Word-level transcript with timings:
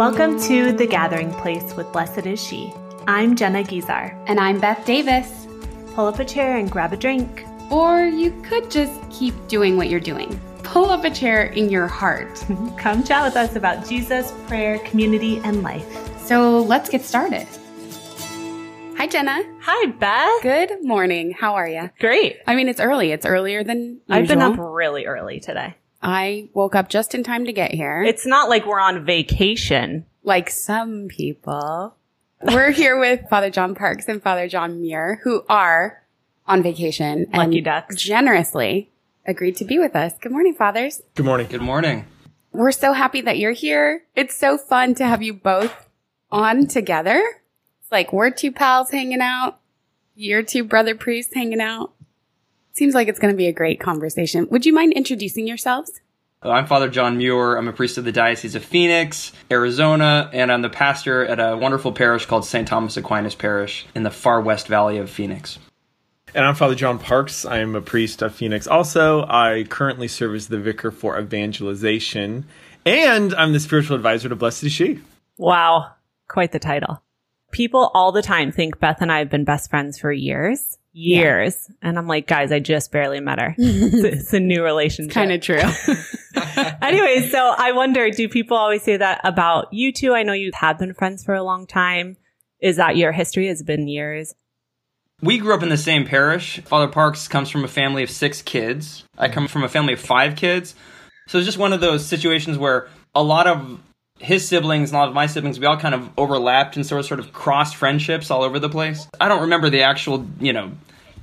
Welcome 0.00 0.40
to 0.44 0.72
The 0.72 0.86
Gathering 0.86 1.30
Place 1.30 1.76
with 1.76 1.92
Blessed 1.92 2.24
is 2.24 2.42
She. 2.42 2.72
I'm 3.06 3.36
Jenna 3.36 3.62
Guizar. 3.62 4.16
And 4.28 4.40
I'm 4.40 4.58
Beth 4.58 4.86
Davis. 4.86 5.46
Pull 5.92 6.06
up 6.06 6.18
a 6.18 6.24
chair 6.24 6.56
and 6.56 6.70
grab 6.70 6.94
a 6.94 6.96
drink. 6.96 7.44
Or 7.70 8.06
you 8.06 8.30
could 8.40 8.70
just 8.70 8.98
keep 9.10 9.34
doing 9.46 9.76
what 9.76 9.90
you're 9.90 10.00
doing. 10.00 10.40
Pull 10.62 10.88
up 10.88 11.04
a 11.04 11.10
chair 11.10 11.48
in 11.48 11.68
your 11.68 11.86
heart. 11.86 12.42
Come 12.78 13.04
chat 13.04 13.22
with 13.22 13.36
us 13.36 13.56
about 13.56 13.86
Jesus, 13.86 14.32
prayer, 14.46 14.78
community, 14.78 15.36
and 15.40 15.62
life. 15.62 15.86
So 16.24 16.60
let's 16.60 16.88
get 16.88 17.02
started. 17.02 17.46
Hi, 18.96 19.06
Jenna. 19.06 19.42
Hi, 19.60 19.86
Beth. 19.90 20.42
Good 20.42 20.82
morning. 20.82 21.32
How 21.32 21.56
are 21.56 21.68
you? 21.68 21.90
Great. 21.98 22.38
I 22.46 22.56
mean, 22.56 22.68
it's 22.68 22.80
early. 22.80 23.12
It's 23.12 23.26
earlier 23.26 23.62
than 23.62 23.78
usual. 23.78 24.00
I've 24.08 24.28
been 24.28 24.40
up 24.40 24.56
really 24.56 25.04
early 25.04 25.40
today. 25.40 25.74
I 26.02 26.48
woke 26.54 26.74
up 26.74 26.88
just 26.88 27.14
in 27.14 27.22
time 27.22 27.44
to 27.46 27.52
get 27.52 27.72
here. 27.72 28.02
It's 28.02 28.26
not 28.26 28.48
like 28.48 28.66
we're 28.66 28.80
on 28.80 29.04
vacation. 29.04 30.06
like 30.22 30.50
some 30.50 31.08
people. 31.08 31.94
We're 32.42 32.70
here 32.70 32.98
with 32.98 33.28
Father 33.28 33.50
John 33.50 33.74
Parks 33.74 34.08
and 34.08 34.22
Father 34.22 34.48
John 34.48 34.80
Muir, 34.80 35.20
who 35.24 35.44
are 35.48 36.02
on 36.46 36.62
vacation 36.62 37.26
Lucky 37.34 37.56
and 37.58 37.64
ducks. 37.64 37.96
generously 37.96 38.90
agreed 39.26 39.56
to 39.56 39.64
be 39.64 39.78
with 39.78 39.94
us. 39.94 40.14
Good 40.20 40.32
morning, 40.32 40.54
fathers. 40.54 41.02
Good 41.14 41.26
morning. 41.26 41.48
Good 41.48 41.60
morning. 41.60 42.06
We're 42.52 42.72
so 42.72 42.92
happy 42.94 43.20
that 43.20 43.38
you're 43.38 43.52
here. 43.52 44.04
It's 44.16 44.36
so 44.36 44.56
fun 44.58 44.94
to 44.96 45.04
have 45.06 45.22
you 45.22 45.34
both 45.34 45.88
on 46.32 46.66
together. 46.66 47.22
It's 47.82 47.92
like 47.92 48.12
we're 48.12 48.30
two 48.30 48.52
pals 48.52 48.90
hanging 48.90 49.20
out. 49.20 49.60
You're 50.16 50.42
two 50.42 50.64
brother 50.64 50.94
priests 50.94 51.34
hanging 51.34 51.60
out. 51.60 51.92
Seems 52.72 52.94
like 52.94 53.08
it's 53.08 53.18
going 53.18 53.32
to 53.32 53.36
be 53.36 53.48
a 53.48 53.52
great 53.52 53.80
conversation. 53.80 54.46
Would 54.50 54.64
you 54.64 54.72
mind 54.72 54.92
introducing 54.92 55.46
yourselves? 55.46 56.00
Uh, 56.42 56.50
I'm 56.50 56.66
Father 56.66 56.88
John 56.88 57.18
Muir. 57.18 57.56
I'm 57.56 57.68
a 57.68 57.72
priest 57.72 57.98
of 57.98 58.04
the 58.04 58.12
Diocese 58.12 58.54
of 58.54 58.64
Phoenix, 58.64 59.32
Arizona, 59.50 60.30
and 60.32 60.50
I'm 60.50 60.62
the 60.62 60.70
pastor 60.70 61.26
at 61.26 61.38
a 61.38 61.56
wonderful 61.56 61.92
parish 61.92 62.26
called 62.26 62.46
St. 62.46 62.66
Thomas 62.66 62.96
Aquinas 62.96 63.34
Parish 63.34 63.86
in 63.94 64.04
the 64.04 64.10
far 64.10 64.40
west 64.40 64.66
valley 64.66 64.98
of 64.98 65.10
Phoenix. 65.10 65.58
And 66.34 66.44
I'm 66.44 66.54
Father 66.54 66.76
John 66.76 66.98
Parks. 66.98 67.44
I 67.44 67.58
am 67.58 67.74
a 67.74 67.80
priest 67.82 68.22
of 68.22 68.34
Phoenix. 68.34 68.66
Also, 68.66 69.26
I 69.28 69.66
currently 69.68 70.06
serve 70.06 70.34
as 70.34 70.48
the 70.48 70.58
vicar 70.58 70.92
for 70.92 71.18
evangelization, 71.18 72.46
and 72.86 73.34
I'm 73.34 73.52
the 73.52 73.60
spiritual 73.60 73.96
advisor 73.96 74.28
to 74.28 74.36
Blessed 74.36 74.64
is 74.64 74.72
She. 74.72 75.00
Wow. 75.36 75.90
Quite 76.28 76.52
the 76.52 76.60
title. 76.60 77.02
People 77.50 77.90
all 77.92 78.12
the 78.12 78.22
time 78.22 78.52
think 78.52 78.78
Beth 78.78 79.02
and 79.02 79.10
I 79.10 79.18
have 79.18 79.28
been 79.28 79.44
best 79.44 79.68
friends 79.68 79.98
for 79.98 80.12
years. 80.12 80.78
Years. 80.92 81.70
And 81.82 81.98
I'm 81.98 82.06
like, 82.06 82.26
guys, 82.26 82.50
I 82.50 82.58
just 82.58 82.90
barely 82.90 83.20
met 83.20 83.40
her. 83.40 83.54
it's, 83.58 84.04
it's 84.04 84.32
a 84.32 84.40
new 84.40 84.62
relationship. 84.62 85.14
Kind 85.14 85.32
of 85.32 85.40
true. 85.40 85.60
anyway, 86.82 87.28
so 87.30 87.54
I 87.56 87.72
wonder, 87.72 88.10
do 88.10 88.28
people 88.28 88.56
always 88.56 88.82
say 88.82 88.96
that 88.96 89.20
about 89.24 89.72
you 89.72 89.92
two? 89.92 90.14
I 90.14 90.22
know 90.22 90.32
you 90.32 90.50
have 90.54 90.78
been 90.78 90.94
friends 90.94 91.24
for 91.24 91.34
a 91.34 91.42
long 91.42 91.66
time. 91.66 92.16
Is 92.60 92.76
that 92.76 92.96
your 92.96 93.12
history? 93.12 93.46
Has 93.46 93.60
it 93.60 93.66
been 93.66 93.88
years? 93.88 94.34
We 95.22 95.38
grew 95.38 95.54
up 95.54 95.62
in 95.62 95.68
the 95.68 95.76
same 95.76 96.06
parish. 96.06 96.60
Father 96.60 96.88
Parks 96.88 97.28
comes 97.28 97.50
from 97.50 97.64
a 97.64 97.68
family 97.68 98.02
of 98.02 98.10
six 98.10 98.42
kids. 98.42 99.04
I 99.18 99.28
come 99.28 99.48
from 99.48 99.64
a 99.64 99.68
family 99.68 99.92
of 99.92 100.00
five 100.00 100.34
kids. 100.36 100.74
So 101.28 101.38
it's 101.38 101.46
just 101.46 101.58
one 101.58 101.72
of 101.72 101.80
those 101.80 102.04
situations 102.04 102.58
where 102.58 102.88
a 103.14 103.22
lot 103.22 103.46
of 103.46 103.80
his 104.20 104.46
siblings 104.46 104.90
and 104.90 104.96
a 104.96 105.00
lot 105.00 105.08
of 105.08 105.14
my 105.14 105.26
siblings, 105.26 105.58
we 105.58 105.66
all 105.66 105.78
kind 105.78 105.94
of 105.94 106.10
overlapped 106.18 106.76
and 106.76 106.86
sort 106.86 107.00
of 107.00 107.06
sort 107.06 107.20
of 107.20 107.32
crossed 107.32 107.74
friendships 107.74 108.30
all 108.30 108.42
over 108.42 108.58
the 108.58 108.68
place. 108.68 109.06
I 109.20 109.28
don't 109.28 109.42
remember 109.42 109.70
the 109.70 109.82
actual, 109.82 110.26
you 110.38 110.52
know, 110.52 110.72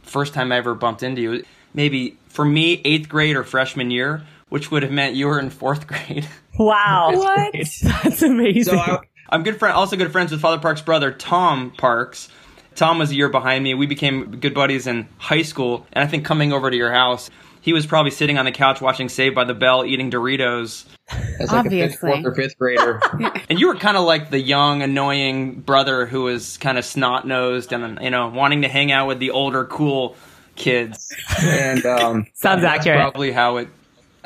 first 0.02 0.34
time 0.34 0.52
I 0.52 0.58
ever 0.58 0.74
bumped 0.74 1.04
into 1.04 1.22
you. 1.22 1.44
Maybe 1.74 2.18
for 2.28 2.44
me, 2.44 2.82
eighth 2.84 3.08
grade 3.08 3.36
or 3.36 3.44
freshman 3.44 3.92
year, 3.92 4.24
which 4.50 4.72
would 4.72 4.82
have 4.82 4.92
meant 4.92 5.16
you 5.16 5.28
were 5.28 5.40
in 5.40 5.50
fourth 5.50 5.88
grade. 5.88 6.28
Wow. 6.60 7.12
What? 7.14 7.54
That's 7.84 8.24
amazing. 8.24 8.74
So 8.74 8.80
I, 8.80 9.02
I'm 9.30 9.44
good 9.44 9.60
friend, 9.60 9.76
also 9.76 9.96
good 9.96 10.12
friends 10.12 10.32
with 10.32 10.42
Father 10.42 10.60
Parks' 10.60 10.82
brother, 10.82 11.12
Tom 11.12 11.70
Parks. 11.78 12.30
Tom 12.74 12.98
was 12.98 13.12
a 13.12 13.16
year 13.16 13.30
behind 13.30 13.64
me. 13.64 13.76
We 13.76 13.86
became 13.86 14.40
good 14.40 14.56
buddies 14.56 14.88
in 14.88 15.08
high 15.20 15.44
school, 15.44 15.86
and 15.94 16.04
I 16.04 16.08
think 16.08 16.26
coming 16.26 16.54
over 16.54 16.72
to 16.72 16.76
your 16.76 16.92
house, 16.92 17.30
he 17.68 17.74
was 17.74 17.86
probably 17.86 18.12
sitting 18.12 18.38
on 18.38 18.46
the 18.46 18.52
couch 18.54 18.80
watching 18.80 19.10
Saved 19.10 19.36
by 19.36 19.44
the 19.44 19.54
Bell, 19.54 19.84
eating 19.84 20.10
Doritos, 20.10 20.86
As 21.38 21.52
like 21.52 21.66
a 21.66 21.70
fifth, 21.70 22.00
fourth 22.00 22.24
or 22.24 22.34
fifth 22.34 22.58
grader. 22.58 23.02
and 23.50 23.60
you 23.60 23.68
were 23.68 23.76
kind 23.76 23.98
of 23.98 24.06
like 24.06 24.30
the 24.30 24.40
young, 24.40 24.82
annoying 24.82 25.60
brother 25.60 26.06
who 26.06 26.24
was 26.24 26.58
kind 26.60 26.78
of 26.78 26.86
snot 26.86 27.28
nosed 27.28 27.74
and 27.74 28.00
you 28.02 28.10
know 28.10 28.30
wanting 28.30 28.62
to 28.62 28.70
hang 28.70 28.94
out 28.94 29.10
with 29.10 29.20
the 29.20 29.32
older, 29.32 29.66
cool 29.66 30.16
kids. 30.56 31.14
and 31.42 31.86
um, 31.86 32.26
Sounds 32.36 32.62
That's 32.62 32.80
accurate. 32.80 33.02
probably 33.02 33.34
how 33.34 33.58
it 33.58 33.68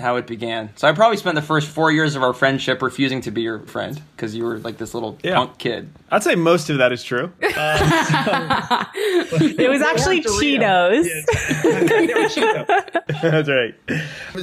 how 0.02 0.18
it 0.18 0.28
began. 0.28 0.70
So 0.76 0.88
I 0.88 0.92
probably 0.92 1.18
spent 1.18 1.36
the 1.36 1.42
first 1.42 1.68
four 1.68 1.92
years 1.92 2.16
of 2.16 2.24
our 2.24 2.34
friendship 2.34 2.82
refusing 2.82 3.22
to 3.22 3.32
be 3.32 3.42
your 3.44 3.60
friend 3.60 4.02
because 4.16 4.36
you 4.36 4.44
were 4.44 4.58
like 4.60 4.78
this 4.78 4.94
little 4.94 5.18
Yeah. 5.24 5.36
punk 5.36 5.58
kid. 5.58 5.90
I'd 6.12 6.24
say 6.24 6.36
most 6.36 6.70
of 6.70 6.80
that 6.80 6.92
is 6.92 7.04
true. 7.04 7.32
Uh, 7.54 8.86
it 8.96 9.70
was 9.70 9.82
actually 9.82 10.22
Cheetos. 10.22 11.08
That's 13.22 13.50
right. 13.50 13.76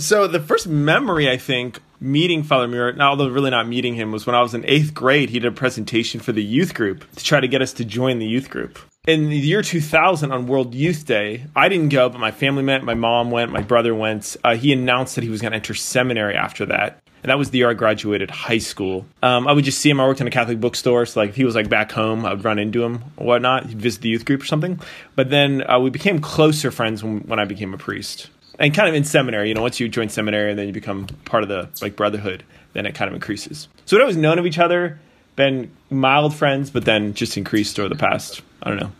So 0.01 0.27
the 0.29 0.41
first 0.41 0.67
memory 0.67 1.29
I 1.31 1.37
think 1.37 1.81
meeting 2.01 2.43
Father 2.43 2.69
Muir, 2.69 2.97
although 3.01 3.29
really 3.29 3.51
not 3.51 3.69
meeting 3.69 3.95
him, 3.95 4.13
was 4.13 4.27
when 4.27 4.35
I 4.35 4.43
was 4.43 4.55
in 4.55 4.65
eighth 4.67 4.95
grade. 4.95 5.31
He 5.31 5.39
did 5.39 5.53
a 5.53 5.55
presentation 5.55 6.21
for 6.21 6.33
the 6.33 6.43
youth 6.43 6.75
group 6.75 7.11
to 7.17 7.25
try 7.25 7.41
to 7.41 7.49
get 7.49 7.63
us 7.63 7.73
to 7.75 7.85
join 7.85 8.19
the 8.19 8.27
youth 8.27 8.51
group. 8.51 8.79
In 9.07 9.31
the 9.31 9.39
year 9.39 9.63
2000 9.63 10.33
on 10.33 10.47
World 10.47 10.75
Youth 10.75 11.07
Day, 11.07 11.45
I 11.57 11.69
didn't 11.69 11.89
go, 11.89 12.11
but 12.11 12.19
my 12.19 12.31
family 12.31 12.63
went, 12.63 12.85
my 12.85 12.95
mom 12.95 13.31
went, 13.31 13.51
my 13.51 13.63
brother 13.63 13.95
went. 13.95 14.37
Uh, 14.45 14.55
he 14.55 14.73
announced 14.73 15.15
that 15.15 15.25
he 15.25 15.31
was 15.31 15.41
going 15.41 15.53
to 15.53 15.57
enter 15.57 15.75
seminary 15.75 16.35
after 16.35 16.67
that. 16.67 17.01
And 17.23 17.31
that 17.31 17.39
was 17.39 17.51
the 17.51 17.59
year 17.59 17.71
I 17.71 17.75
graduated 17.75 18.31
high 18.31 18.59
school. 18.59 19.07
Um, 19.23 19.49
I 19.49 19.53
would 19.53 19.65
just 19.65 19.79
see 19.79 19.91
him. 19.91 20.01
I 20.01 20.07
worked 20.07 20.21
in 20.21 20.27
a 20.27 20.31
Catholic 20.31 20.61
bookstore, 20.61 21.05
so 21.07 21.21
like 21.21 21.31
if 21.31 21.37
he 21.37 21.45
was 21.45 21.55
like 21.55 21.69
back 21.69 21.91
home, 21.91 22.25
I 22.25 22.35
would 22.35 22.45
run 22.45 22.59
into 22.59 22.85
him 22.85 23.03
or 23.17 23.27
whatnot. 23.27 23.67
He'd 23.67 23.81
visit 23.81 24.03
the 24.03 24.09
youth 24.09 24.25
group 24.25 24.43
or 24.43 24.47
something. 24.47 24.79
But 25.17 25.31
then 25.31 25.69
uh, 25.69 25.81
we 25.81 25.91
became 25.91 26.21
closer 26.21 26.71
friends 26.71 27.03
when, 27.03 27.21
when 27.21 27.41
I 27.41 27.45
became 27.45 27.75
a 27.75 27.79
priest, 27.79 28.29
and 28.59 28.75
kind 28.75 28.89
of 28.89 28.95
in 28.95 29.05
seminary. 29.05 29.49
You 29.49 29.55
know, 29.55 29.63
once 29.63 29.81
you 29.81 29.89
join 29.89 30.09
seminary 30.09 30.51
and 30.51 30.59
then 30.59 30.67
you 30.67 30.73
become 30.73 31.07
part 31.25 31.43
of 31.43 31.49
the 31.49 31.69
like 31.83 31.97
brotherhood, 31.97 32.45
then 32.73 32.87
it 32.87 32.95
kind 32.95 33.09
of 33.09 33.15
increases. 33.15 33.69
So 33.87 33.97
we'd 33.97 34.03
always 34.03 34.17
known 34.17 34.39
of 34.39 34.47
each 34.47 34.59
other, 34.59 34.99
been 35.37 35.71
mild 35.91 36.35
friends, 36.35 36.71
but 36.71 36.85
then 36.85 37.15
just 37.15 37.37
increased 37.37 37.79
over 37.79 37.89
the 37.89 37.97
past 37.97 38.43
I 38.63 38.71
don't 38.71 38.81
know 38.81 38.93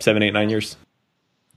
seven, 0.00 0.22
eight, 0.22 0.32
nine 0.32 0.50
years. 0.50 0.76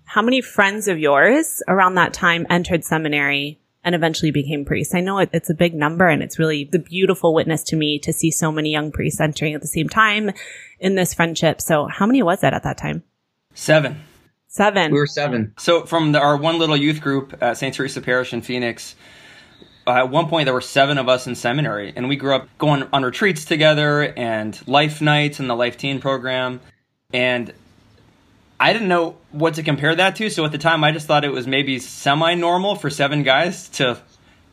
How 0.05 0.21
many 0.21 0.41
friends 0.41 0.87
of 0.87 0.97
yours 0.97 1.61
around 1.67 1.95
that 1.95 2.13
time 2.13 2.47
entered 2.49 2.83
seminary 2.85 3.59
and 3.83 3.93
eventually 3.93 4.31
became 4.31 4.63
priests? 4.63 4.95
I 4.95 5.01
know 5.01 5.19
it, 5.19 5.29
it's 5.33 5.49
a 5.49 5.53
big 5.53 5.73
number 5.73 6.07
and 6.07 6.23
it's 6.23 6.39
really 6.39 6.63
the 6.63 6.79
beautiful 6.79 7.33
witness 7.33 7.63
to 7.65 7.75
me 7.75 7.99
to 7.99 8.13
see 8.13 8.31
so 8.31 8.51
many 8.51 8.71
young 8.71 8.91
priests 8.91 9.19
entering 9.19 9.53
at 9.53 9.61
the 9.61 9.67
same 9.67 9.89
time 9.89 10.31
in 10.79 10.95
this 10.95 11.13
friendship. 11.13 11.59
So 11.59 11.87
how 11.87 12.05
many 12.05 12.23
was 12.23 12.39
that 12.39 12.53
at 12.53 12.63
that 12.63 12.77
time? 12.77 13.03
Seven. 13.53 14.01
Seven. 14.57 14.91
we 14.91 14.97
were 14.97 15.05
seven. 15.05 15.53
So 15.59 15.85
from 15.85 16.13
the, 16.13 16.19
our 16.19 16.35
one 16.35 16.57
little 16.57 16.75
youth 16.75 16.99
group 16.99 17.37
at 17.41 17.57
St. 17.57 17.75
Teresa 17.75 18.01
Parish 18.01 18.33
in 18.33 18.41
Phoenix, 18.41 18.95
uh, 19.85 19.91
at 19.91 20.09
one 20.09 20.27
point 20.29 20.47
there 20.47 20.53
were 20.53 20.61
seven 20.61 20.97
of 20.97 21.07
us 21.07 21.27
in 21.27 21.35
seminary, 21.35 21.93
and 21.95 22.09
we 22.09 22.15
grew 22.15 22.33
up 22.33 22.49
going 22.57 22.87
on 22.91 23.03
retreats 23.03 23.45
together 23.45 24.01
and 24.17 24.59
life 24.67 24.99
nights 24.99 25.39
and 25.39 25.47
the 25.47 25.53
Life 25.53 25.77
Teen 25.77 25.99
program, 25.99 26.59
and 27.13 27.53
I 28.59 28.73
didn't 28.73 28.87
know 28.87 29.17
what 29.31 29.53
to 29.53 29.63
compare 29.63 29.93
that 29.93 30.15
to. 30.15 30.31
So 30.31 30.43
at 30.43 30.51
the 30.51 30.57
time, 30.57 30.83
I 30.83 30.91
just 30.91 31.05
thought 31.05 31.23
it 31.23 31.31
was 31.31 31.45
maybe 31.45 31.77
semi-normal 31.77 32.77
for 32.77 32.89
seven 32.89 33.21
guys 33.21 33.69
to, 33.69 33.99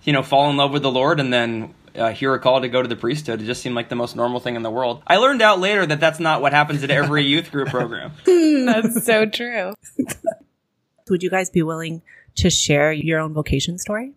you 0.03 0.13
know, 0.13 0.23
fall 0.23 0.51
in 0.51 0.59
love 0.59 0.71
with 0.71 0.83
the 0.83 0.91
Lord 0.91 1.19
and 1.19 1.33
then 1.33 1.73
uh, 1.95 2.13
hear 2.13 2.35
a 2.35 2.39
call 2.39 2.61
to 2.61 2.69
go 2.69 2.83
to 2.83 2.89
the 2.89 2.97
priesthood. 2.97 3.41
It 3.41 3.45
just 3.45 3.63
seemed 3.63 3.75
like 3.75 3.89
the 3.89 3.97
most 3.97 4.17
normal 4.17 4.41
thing 4.41 4.57
in 4.57 4.63
the 4.63 4.71
world. 4.71 5.03
I 5.07 5.17
learned 5.17 5.43
out 5.43 5.61
later 5.61 5.85
that 5.87 6.01
that's 6.01 6.21
not 6.21 6.43
what 6.43 6.53
happens 6.53 6.83
at 6.83 6.91
every 6.91 7.23
youth 7.27 7.51
group 7.51 7.69
program. 7.69 8.13
That's 8.25 9.05
so 9.05 9.27
true. 9.27 9.75
Would 11.09 11.23
you 11.23 11.31
guys 11.31 11.51
be 11.51 11.63
willing 11.63 12.03
to 12.37 12.51
share 12.51 12.93
your 12.93 13.21
own 13.21 13.33
vocation 13.35 13.79
story? 13.79 14.15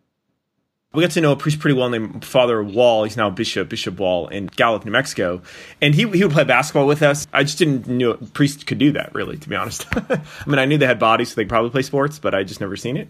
we 0.94 1.04
got 1.04 1.12
to 1.12 1.22
know 1.22 1.32
a 1.32 1.36
priest 1.36 1.60
pretty 1.60 1.78
well 1.78 1.90
named 1.90 2.26
Father 2.26 2.64
Wall. 2.64 3.04
He's 3.04 3.16
now 3.16 3.30
Bishop 3.30 3.70
Bishop 3.70 4.00
Wall 4.00 4.30
in 4.30 4.48
Gallup, 4.48 4.84
New 4.84 4.92
Mexico, 4.92 5.44
and 5.80 5.94
he 5.94 6.10
he 6.10 6.24
would 6.24 6.34
play 6.34 6.44
basketball 6.44 6.88
with 6.88 7.04
us. 7.04 7.28
I 7.32 7.44
just 7.44 7.60
didn't 7.60 7.88
know 7.88 8.12
a 8.12 8.18
priest 8.18 8.66
could 8.66 8.80
do 8.80 8.92
that, 8.94 9.14
really, 9.14 9.38
to 9.38 9.48
be 9.48 9.56
honest. 9.56 9.86
I 9.96 10.20
mean, 10.48 10.58
I 10.58 10.66
knew 10.66 10.80
they 10.80 10.88
had 10.88 10.98
bodies, 10.98 11.30
so 11.30 11.36
they 11.36 11.44
could 11.44 11.50
probably 11.50 11.70
play 11.70 11.84
sports, 11.84 12.18
but 12.18 12.34
I 12.34 12.44
just 12.44 12.62
never 12.62 12.76
seen 12.76 12.98
it. 12.98 13.10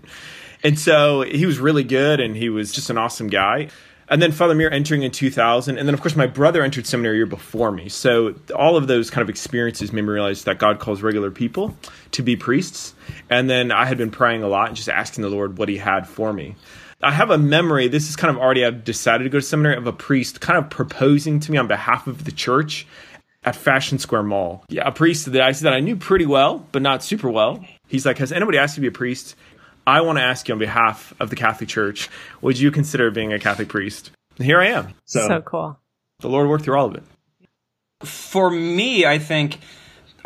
And 0.64 0.78
so 0.78 1.22
he 1.22 1.46
was 1.46 1.60
really 1.60 1.86
good, 1.86 2.20
and 2.20 2.36
he 2.36 2.50
was 2.50 2.74
just 2.74 2.90
an 2.90 2.98
awesome 2.98 3.28
guy. 3.28 3.70
And 4.10 4.22
then 4.22 4.32
Father 4.32 4.56
Muir 4.56 4.72
entering 4.72 5.04
in 5.04 5.12
2000, 5.12 5.78
and 5.78 5.88
then 5.88 5.94
of 5.94 6.02
course 6.02 6.16
my 6.16 6.28
brother 6.28 6.64
entered 6.64 6.88
seminary 6.88 7.16
a 7.16 7.18
year 7.18 7.26
before 7.26 7.72
me. 7.72 7.90
So 7.90 8.36
all 8.56 8.78
of 8.78 8.88
those 8.88 9.10
kind 9.10 9.22
of 9.22 9.30
experiences 9.30 9.92
made 9.92 10.04
me 10.04 10.10
realize 10.10 10.46
that 10.46 10.60
God 10.60 10.80
calls 10.80 11.02
regular 11.02 11.30
people 11.30 11.76
to 12.12 12.24
be 12.24 12.36
priests. 12.36 12.94
And 13.30 13.50
then 13.50 13.72
I 13.72 13.86
had 13.86 13.98
been 13.98 14.12
praying 14.12 14.44
a 14.44 14.48
lot 14.48 14.68
and 14.68 14.78
just 14.78 14.90
asking 14.90 15.24
the 15.24 15.30
Lord 15.30 15.58
what 15.58 15.68
He 15.68 15.78
had 15.78 16.08
for 16.08 16.32
me. 16.32 16.56
I 17.04 17.12
have 17.12 17.30
a 17.30 17.38
memory. 17.38 17.88
This 17.88 18.10
is 18.10 18.16
kind 18.16 18.36
of 18.36 18.42
already 18.42 18.66
I've 18.66 18.84
decided 18.84 19.26
to 19.26 19.30
go 19.30 19.40
to 19.40 19.46
seminary 19.46 19.76
of 19.76 19.86
a 19.86 19.94
priest 19.94 20.42
kind 20.42 20.58
of 20.58 20.70
proposing 20.70 21.40
to 21.42 21.52
me 21.52 21.58
on 21.58 21.68
behalf 21.68 22.08
of 22.08 22.24
the 22.24 22.32
church 22.32 22.88
at 23.44 23.56
Fashion 23.56 24.00
Square 24.00 24.24
Mall. 24.24 24.66
Yeah, 24.68 24.88
a 24.88 24.92
priest 24.92 25.32
that 25.32 25.42
I 25.42 25.52
that 25.52 25.74
I 25.74 25.80
knew 25.80 25.96
pretty 25.96 26.26
well, 26.26 26.66
but 26.72 26.82
not 26.82 27.04
super 27.04 27.30
well. 27.30 27.64
He's 27.88 28.06
like, 28.06 28.18
"Has 28.18 28.32
anybody 28.32 28.58
asked 28.58 28.78
you 28.78 28.82
to 28.82 28.90
be 28.90 28.96
a 28.96 28.98
priest?" 28.98 29.36
I 29.88 30.02
want 30.02 30.18
to 30.18 30.22
ask 30.22 30.50
you 30.50 30.54
on 30.54 30.60
behalf 30.60 31.14
of 31.18 31.30
the 31.30 31.38
Catholic 31.38 31.70
Church, 31.70 32.10
would 32.42 32.60
you 32.60 32.72
consider 32.72 33.10
being 33.10 33.32
a 33.32 33.40
Catholic 33.40 33.70
priest? 33.70 34.12
And 34.36 34.46
here 34.46 34.60
I 34.60 34.68
am. 34.68 34.94
So, 35.06 35.42
cool. 35.42 35.80
The 36.20 36.28
Lord 36.28 36.50
worked 36.50 36.66
through 36.66 36.78
all 36.78 36.88
of 36.88 36.96
it. 36.96 37.04
For 38.02 38.52
me, 38.52 39.06
I 39.06 39.18
think 39.18 39.60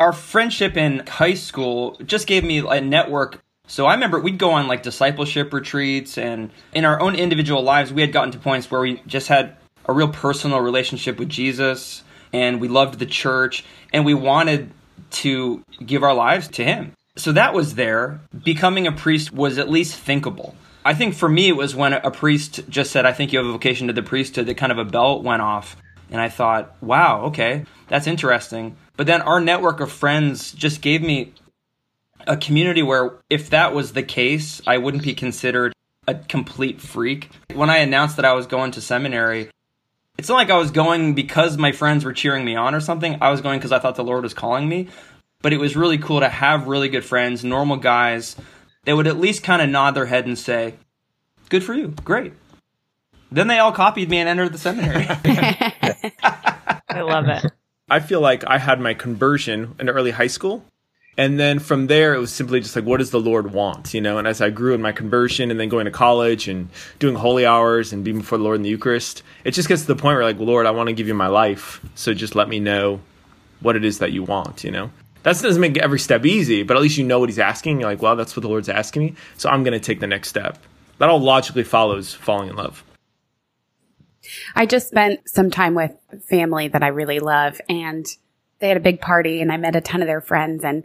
our 0.00 0.12
friendship 0.12 0.76
in 0.76 1.06
high 1.06 1.34
school 1.34 1.96
just 2.04 2.26
gave 2.26 2.42
me 2.42 2.58
a 2.58 2.80
network. 2.80 3.40
So 3.68 3.86
I 3.86 3.94
remember 3.94 4.18
we'd 4.18 4.36
go 4.36 4.50
on 4.50 4.66
like 4.66 4.82
discipleship 4.82 5.52
retreats, 5.52 6.18
and 6.18 6.50
in 6.74 6.84
our 6.84 7.00
own 7.00 7.14
individual 7.14 7.62
lives, 7.62 7.92
we 7.92 8.00
had 8.00 8.12
gotten 8.12 8.32
to 8.32 8.38
points 8.38 8.68
where 8.68 8.80
we 8.80 9.00
just 9.06 9.28
had 9.28 9.56
a 9.86 9.92
real 9.92 10.08
personal 10.08 10.58
relationship 10.58 11.20
with 11.20 11.28
Jesus, 11.28 12.02
and 12.32 12.60
we 12.60 12.66
loved 12.66 12.98
the 12.98 13.06
church, 13.06 13.64
and 13.92 14.04
we 14.04 14.12
wanted 14.12 14.72
to 15.10 15.62
give 15.86 16.02
our 16.02 16.14
lives 16.14 16.48
to 16.48 16.64
Him. 16.64 16.94
So 17.16 17.32
that 17.32 17.54
was 17.54 17.74
there. 17.74 18.20
Becoming 18.44 18.86
a 18.86 18.92
priest 18.92 19.32
was 19.32 19.58
at 19.58 19.68
least 19.68 19.96
thinkable. 19.96 20.54
I 20.84 20.94
think 20.94 21.14
for 21.14 21.28
me, 21.28 21.48
it 21.48 21.56
was 21.56 21.76
when 21.76 21.92
a 21.92 22.10
priest 22.10 22.68
just 22.68 22.90
said, 22.90 23.06
I 23.06 23.12
think 23.12 23.32
you 23.32 23.38
have 23.38 23.46
a 23.46 23.52
vocation 23.52 23.86
to 23.86 23.92
the 23.92 24.02
priesthood, 24.02 24.46
that 24.46 24.56
kind 24.56 24.72
of 24.72 24.78
a 24.78 24.84
belt 24.84 25.22
went 25.22 25.42
off. 25.42 25.76
And 26.10 26.20
I 26.20 26.28
thought, 26.28 26.74
wow, 26.82 27.22
okay, 27.26 27.64
that's 27.88 28.06
interesting. 28.06 28.76
But 28.96 29.06
then 29.06 29.22
our 29.22 29.40
network 29.40 29.80
of 29.80 29.92
friends 29.92 30.52
just 30.52 30.82
gave 30.82 31.02
me 31.02 31.32
a 32.26 32.36
community 32.36 32.82
where 32.82 33.14
if 33.30 33.50
that 33.50 33.74
was 33.74 33.92
the 33.92 34.02
case, 34.02 34.60
I 34.66 34.78
wouldn't 34.78 35.02
be 35.02 35.14
considered 35.14 35.72
a 36.06 36.14
complete 36.14 36.80
freak. 36.80 37.30
When 37.54 37.70
I 37.70 37.78
announced 37.78 38.16
that 38.16 38.24
I 38.24 38.32
was 38.32 38.46
going 38.46 38.72
to 38.72 38.80
seminary, 38.80 39.50
it's 40.18 40.28
not 40.28 40.36
like 40.36 40.50
I 40.50 40.58
was 40.58 40.70
going 40.70 41.14
because 41.14 41.56
my 41.56 41.72
friends 41.72 42.04
were 42.04 42.12
cheering 42.12 42.44
me 42.44 42.56
on 42.56 42.74
or 42.74 42.80
something. 42.80 43.16
I 43.20 43.30
was 43.30 43.40
going 43.40 43.58
because 43.58 43.72
I 43.72 43.78
thought 43.78 43.96
the 43.96 44.04
Lord 44.04 44.24
was 44.24 44.34
calling 44.34 44.68
me. 44.68 44.88
But 45.42 45.52
it 45.52 45.58
was 45.58 45.76
really 45.76 45.98
cool 45.98 46.20
to 46.20 46.28
have 46.28 46.68
really 46.68 46.88
good 46.88 47.04
friends, 47.04 47.44
normal 47.44 47.76
guys. 47.76 48.36
They 48.84 48.94
would 48.94 49.06
at 49.06 49.18
least 49.18 49.42
kind 49.42 49.60
of 49.60 49.68
nod 49.68 49.92
their 49.92 50.06
head 50.06 50.26
and 50.26 50.38
say, 50.38 50.74
Good 51.48 51.64
for 51.64 51.74
you. 51.74 51.88
Great. 52.04 52.32
Then 53.30 53.48
they 53.48 53.58
all 53.58 53.72
copied 53.72 54.08
me 54.08 54.18
and 54.18 54.28
entered 54.28 54.52
the 54.52 54.58
seminary. 54.58 55.06
I 56.22 57.00
love 57.00 57.28
it. 57.28 57.50
I 57.90 58.00
feel 58.00 58.20
like 58.20 58.44
I 58.46 58.58
had 58.58 58.80
my 58.80 58.94
conversion 58.94 59.74
in 59.78 59.88
early 59.88 60.12
high 60.12 60.28
school. 60.28 60.64
And 61.18 61.38
then 61.38 61.58
from 61.58 61.88
there, 61.88 62.14
it 62.14 62.18
was 62.18 62.32
simply 62.32 62.60
just 62.60 62.74
like, 62.74 62.86
what 62.86 62.98
does 62.98 63.10
the 63.10 63.20
Lord 63.20 63.52
want? 63.52 63.92
You 63.92 64.00
know, 64.00 64.16
and 64.16 64.26
as 64.26 64.40
I 64.40 64.48
grew 64.48 64.72
in 64.72 64.80
my 64.80 64.92
conversion 64.92 65.50
and 65.50 65.60
then 65.60 65.68
going 65.68 65.84
to 65.84 65.90
college 65.90 66.48
and 66.48 66.70
doing 66.98 67.16
holy 67.16 67.44
hours 67.44 67.92
and 67.92 68.02
being 68.02 68.18
before 68.18 68.38
the 68.38 68.44
Lord 68.44 68.56
in 68.56 68.62
the 68.62 68.70
Eucharist, 68.70 69.22
it 69.44 69.50
just 69.50 69.68
gets 69.68 69.82
to 69.82 69.88
the 69.88 69.96
point 69.96 70.16
where, 70.16 70.24
like, 70.24 70.38
Lord, 70.38 70.64
I 70.64 70.70
want 70.70 70.88
to 70.88 70.94
give 70.94 71.08
you 71.08 71.14
my 71.14 71.26
life. 71.26 71.84
So 71.94 72.14
just 72.14 72.34
let 72.34 72.48
me 72.48 72.60
know 72.60 73.00
what 73.60 73.76
it 73.76 73.84
is 73.84 73.98
that 73.98 74.12
you 74.12 74.22
want, 74.22 74.64
you 74.64 74.70
know? 74.70 74.90
That 75.22 75.38
doesn't 75.38 75.60
make 75.60 75.78
every 75.78 75.98
step 75.98 76.26
easy, 76.26 76.62
but 76.62 76.76
at 76.76 76.82
least 76.82 76.98
you 76.98 77.04
know 77.04 77.20
what 77.20 77.28
he's 77.28 77.38
asking. 77.38 77.80
You're 77.80 77.90
like, 77.90 78.02
well, 78.02 78.16
that's 78.16 78.34
what 78.36 78.42
the 78.42 78.48
Lord's 78.48 78.68
asking 78.68 79.04
me. 79.04 79.14
So 79.36 79.48
I'm 79.48 79.62
going 79.62 79.72
to 79.72 79.80
take 79.80 80.00
the 80.00 80.06
next 80.06 80.28
step. 80.28 80.58
That 80.98 81.08
all 81.08 81.20
logically 81.20 81.64
follows 81.64 82.12
falling 82.12 82.48
in 82.48 82.56
love. 82.56 82.84
I 84.54 84.66
just 84.66 84.88
spent 84.88 85.28
some 85.28 85.50
time 85.50 85.74
with 85.74 85.92
family 86.28 86.68
that 86.68 86.82
I 86.82 86.88
really 86.88 87.20
love 87.20 87.60
and 87.68 88.06
they 88.60 88.68
had 88.68 88.76
a 88.76 88.80
big 88.80 89.00
party 89.00 89.40
and 89.40 89.50
I 89.50 89.56
met 89.56 89.76
a 89.76 89.80
ton 89.80 90.00
of 90.00 90.06
their 90.06 90.20
friends 90.20 90.64
and 90.64 90.84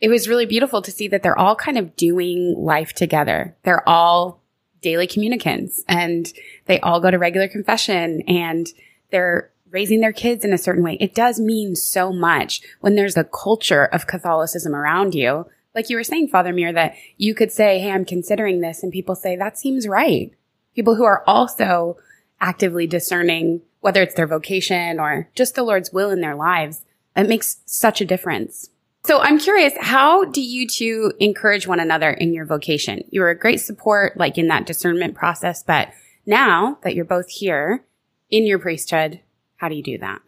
it 0.00 0.08
was 0.08 0.28
really 0.28 0.46
beautiful 0.46 0.82
to 0.82 0.90
see 0.90 1.06
that 1.08 1.22
they're 1.22 1.38
all 1.38 1.54
kind 1.54 1.78
of 1.78 1.94
doing 1.94 2.54
life 2.58 2.92
together. 2.92 3.56
They're 3.62 3.88
all 3.88 4.42
daily 4.80 5.06
communicants 5.06 5.84
and 5.86 6.30
they 6.66 6.80
all 6.80 7.00
go 7.00 7.10
to 7.10 7.18
regular 7.18 7.46
confession 7.46 8.22
and 8.22 8.66
they're 9.10 9.51
raising 9.72 10.00
their 10.00 10.12
kids 10.12 10.44
in 10.44 10.52
a 10.52 10.58
certain 10.58 10.84
way. 10.84 10.96
It 11.00 11.14
does 11.14 11.40
mean 11.40 11.74
so 11.74 12.12
much 12.12 12.60
when 12.80 12.94
there's 12.94 13.16
a 13.16 13.24
culture 13.24 13.86
of 13.86 14.06
Catholicism 14.06 14.74
around 14.74 15.14
you. 15.14 15.46
Like 15.74 15.88
you 15.88 15.96
were 15.96 16.04
saying, 16.04 16.28
Father 16.28 16.52
Muir, 16.52 16.72
that 16.74 16.94
you 17.16 17.34
could 17.34 17.50
say, 17.50 17.78
Hey, 17.78 17.90
I'm 17.90 18.04
considering 18.04 18.60
this. 18.60 18.82
And 18.82 18.92
people 18.92 19.14
say, 19.14 19.34
that 19.36 19.58
seems 19.58 19.88
right. 19.88 20.32
People 20.74 20.94
who 20.94 21.04
are 21.04 21.24
also 21.26 21.96
actively 22.40 22.86
discerning 22.86 23.62
whether 23.80 24.02
it's 24.02 24.14
their 24.14 24.26
vocation 24.26 25.00
or 25.00 25.28
just 25.34 25.54
the 25.54 25.62
Lord's 25.62 25.92
will 25.92 26.10
in 26.10 26.20
their 26.20 26.36
lives. 26.36 26.84
It 27.16 27.28
makes 27.28 27.60
such 27.66 28.00
a 28.00 28.06
difference. 28.06 28.70
So 29.04 29.18
I'm 29.20 29.38
curious, 29.38 29.72
how 29.80 30.24
do 30.24 30.40
you 30.40 30.68
two 30.68 31.12
encourage 31.18 31.66
one 31.66 31.80
another 31.80 32.10
in 32.10 32.32
your 32.32 32.46
vocation? 32.46 33.02
You 33.10 33.22
were 33.22 33.30
a 33.30 33.38
great 33.38 33.60
support, 33.60 34.16
like 34.16 34.38
in 34.38 34.46
that 34.48 34.66
discernment 34.66 35.14
process, 35.14 35.62
but 35.62 35.88
now 36.24 36.78
that 36.82 36.94
you're 36.94 37.04
both 37.04 37.28
here 37.28 37.84
in 38.30 38.46
your 38.46 38.60
priesthood, 38.60 39.20
how 39.62 39.68
do 39.68 39.76
you 39.76 39.82
do 39.82 39.98
that? 39.98 40.20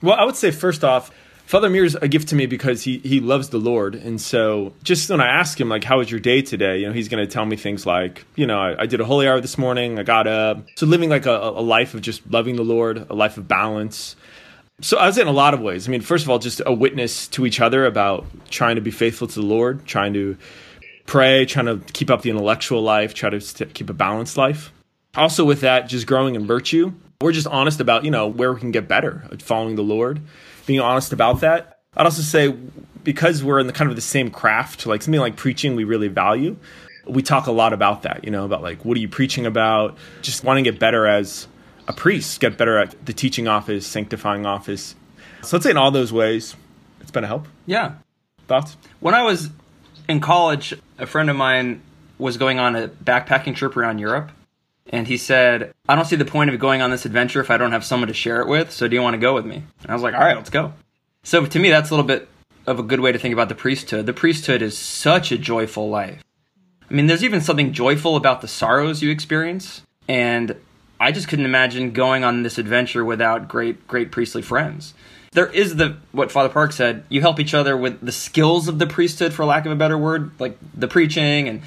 Well, 0.00 0.16
I 0.18 0.24
would 0.24 0.36
say 0.36 0.50
first 0.50 0.84
off, 0.84 1.10
Father 1.44 1.68
Muir 1.68 1.84
is 1.84 1.96
a 1.96 2.08
gift 2.08 2.28
to 2.28 2.34
me 2.34 2.46
because 2.46 2.82
he 2.82 2.96
he 2.98 3.20
loves 3.20 3.50
the 3.50 3.58
Lord, 3.58 3.94
and 3.94 4.18
so 4.18 4.72
just 4.82 5.10
when 5.10 5.20
I 5.20 5.26
ask 5.26 5.60
him 5.60 5.68
like, 5.68 5.84
"How 5.84 5.98
was 5.98 6.10
your 6.10 6.18
day 6.18 6.40
today?" 6.40 6.78
You 6.78 6.86
know, 6.86 6.94
he's 6.94 7.08
going 7.08 7.22
to 7.22 7.30
tell 7.30 7.44
me 7.44 7.56
things 7.56 7.84
like, 7.84 8.24
"You 8.36 8.46
know, 8.46 8.58
I, 8.58 8.82
I, 8.82 8.86
did 8.86 9.02
a 9.02 9.04
holy 9.04 9.28
hour 9.28 9.38
this 9.42 9.58
morning. 9.58 9.98
I 9.98 10.02
got 10.02 10.26
up." 10.26 10.64
So 10.76 10.86
living 10.86 11.10
like 11.10 11.26
a, 11.26 11.36
a 11.36 11.60
life 11.60 11.92
of 11.92 12.00
just 12.00 12.22
loving 12.30 12.56
the 12.56 12.64
Lord, 12.64 13.06
a 13.10 13.14
life 13.14 13.36
of 13.36 13.46
balance. 13.46 14.16
So 14.80 14.96
I 14.96 15.06
was 15.06 15.18
in 15.18 15.26
a 15.26 15.32
lot 15.32 15.52
of 15.52 15.60
ways. 15.60 15.86
I 15.86 15.90
mean, 15.90 16.00
first 16.00 16.24
of 16.24 16.30
all, 16.30 16.38
just 16.38 16.62
a 16.64 16.72
witness 16.72 17.28
to 17.28 17.44
each 17.44 17.60
other 17.60 17.84
about 17.84 18.24
trying 18.48 18.76
to 18.76 18.80
be 18.80 18.90
faithful 18.90 19.28
to 19.28 19.34
the 19.34 19.46
Lord, 19.46 19.84
trying 19.84 20.14
to 20.14 20.38
pray, 21.04 21.44
trying 21.44 21.66
to 21.66 21.80
keep 21.92 22.10
up 22.10 22.22
the 22.22 22.30
intellectual 22.30 22.80
life, 22.80 23.12
try 23.12 23.28
to 23.28 23.42
st- 23.42 23.74
keep 23.74 23.90
a 23.90 23.94
balanced 23.94 24.38
life. 24.38 24.72
Also, 25.14 25.44
with 25.44 25.60
that, 25.60 25.88
just 25.88 26.06
growing 26.06 26.34
in 26.34 26.46
virtue. 26.46 26.94
We're 27.20 27.32
just 27.32 27.46
honest 27.46 27.80
about 27.80 28.04
you 28.04 28.10
know 28.10 28.26
where 28.26 28.52
we 28.52 28.60
can 28.60 28.70
get 28.70 28.88
better 28.88 29.24
at 29.30 29.42
following 29.42 29.76
the 29.76 29.82
Lord 29.82 30.20
being 30.66 30.80
honest 30.80 31.12
about 31.12 31.40
that. 31.40 31.80
I'd 31.96 32.06
also 32.06 32.22
say 32.22 32.54
because 33.02 33.44
we're 33.44 33.60
in 33.60 33.66
the 33.66 33.72
kind 33.72 33.90
of 33.90 33.96
the 33.96 34.02
same 34.02 34.30
craft, 34.30 34.86
like 34.86 35.02
something 35.02 35.20
like 35.20 35.36
preaching, 35.36 35.76
we 35.76 35.84
really 35.84 36.08
value. 36.08 36.56
We 37.06 37.22
talk 37.22 37.46
a 37.46 37.52
lot 37.52 37.72
about 37.72 38.02
that, 38.02 38.24
you 38.24 38.30
know, 38.30 38.44
about 38.44 38.62
like 38.62 38.84
what 38.84 38.96
are 38.96 39.00
you 39.00 39.08
preaching 39.08 39.46
about? 39.46 39.96
Just 40.22 40.42
wanting 40.42 40.64
to 40.64 40.70
get 40.70 40.80
better 40.80 41.06
as 41.06 41.46
a 41.86 41.92
priest, 41.92 42.40
get 42.40 42.56
better 42.56 42.78
at 42.78 43.04
the 43.04 43.12
teaching 43.12 43.46
office, 43.46 43.86
sanctifying 43.86 44.46
office. 44.46 44.94
So 45.42 45.56
let's 45.56 45.64
say 45.64 45.70
in 45.70 45.76
all 45.76 45.90
those 45.90 46.12
ways, 46.12 46.56
it's 47.00 47.10
been 47.10 47.24
a 47.24 47.26
help. 47.26 47.46
Yeah. 47.66 47.96
Thoughts? 48.48 48.76
When 49.00 49.14
I 49.14 49.22
was 49.22 49.50
in 50.08 50.20
college, 50.20 50.74
a 50.98 51.06
friend 51.06 51.28
of 51.28 51.36
mine 51.36 51.82
was 52.18 52.36
going 52.36 52.58
on 52.58 52.74
a 52.76 52.88
backpacking 52.88 53.54
trip 53.54 53.76
around 53.76 53.98
Europe. 53.98 54.30
And 54.90 55.08
he 55.08 55.16
said, 55.16 55.72
I 55.88 55.94
don't 55.94 56.04
see 56.04 56.16
the 56.16 56.24
point 56.24 56.50
of 56.50 56.58
going 56.58 56.82
on 56.82 56.90
this 56.90 57.06
adventure 57.06 57.40
if 57.40 57.50
I 57.50 57.56
don't 57.56 57.72
have 57.72 57.84
someone 57.84 58.08
to 58.08 58.14
share 58.14 58.40
it 58.40 58.48
with. 58.48 58.70
So 58.70 58.86
do 58.86 58.94
you 58.94 59.02
want 59.02 59.14
to 59.14 59.18
go 59.18 59.34
with 59.34 59.46
me? 59.46 59.62
And 59.82 59.90
I 59.90 59.94
was 59.94 60.02
like, 60.02 60.14
all 60.14 60.20
right, 60.20 60.36
let's 60.36 60.50
go. 60.50 60.72
So 61.22 61.44
to 61.46 61.58
me, 61.58 61.70
that's 61.70 61.90
a 61.90 61.94
little 61.94 62.06
bit 62.06 62.28
of 62.66 62.78
a 62.78 62.82
good 62.82 63.00
way 63.00 63.12
to 63.12 63.18
think 63.18 63.32
about 63.32 63.48
the 63.48 63.54
priesthood. 63.54 64.06
The 64.06 64.12
priesthood 64.12 64.62
is 64.62 64.76
such 64.76 65.32
a 65.32 65.38
joyful 65.38 65.88
life. 65.88 66.22
I 66.90 66.94
mean, 66.94 67.06
there's 67.06 67.24
even 67.24 67.40
something 67.40 67.72
joyful 67.72 68.16
about 68.16 68.40
the 68.40 68.48
sorrows 68.48 69.02
you 69.02 69.10
experience. 69.10 69.82
And 70.06 70.56
I 71.00 71.12
just 71.12 71.28
couldn't 71.28 71.46
imagine 71.46 71.92
going 71.92 72.24
on 72.24 72.42
this 72.42 72.58
adventure 72.58 73.04
without 73.04 73.48
great, 73.48 73.86
great 73.88 74.12
priestly 74.12 74.42
friends. 74.42 74.94
There 75.32 75.46
is 75.46 75.76
the, 75.76 75.96
what 76.12 76.30
Father 76.30 76.48
Park 76.48 76.72
said, 76.72 77.04
you 77.08 77.20
help 77.20 77.40
each 77.40 77.54
other 77.54 77.76
with 77.76 78.00
the 78.00 78.12
skills 78.12 78.68
of 78.68 78.78
the 78.78 78.86
priesthood, 78.86 79.32
for 79.32 79.44
lack 79.44 79.66
of 79.66 79.72
a 79.72 79.76
better 79.76 79.98
word, 79.98 80.30
like 80.38 80.56
the 80.74 80.86
preaching 80.86 81.48
and 81.48 81.62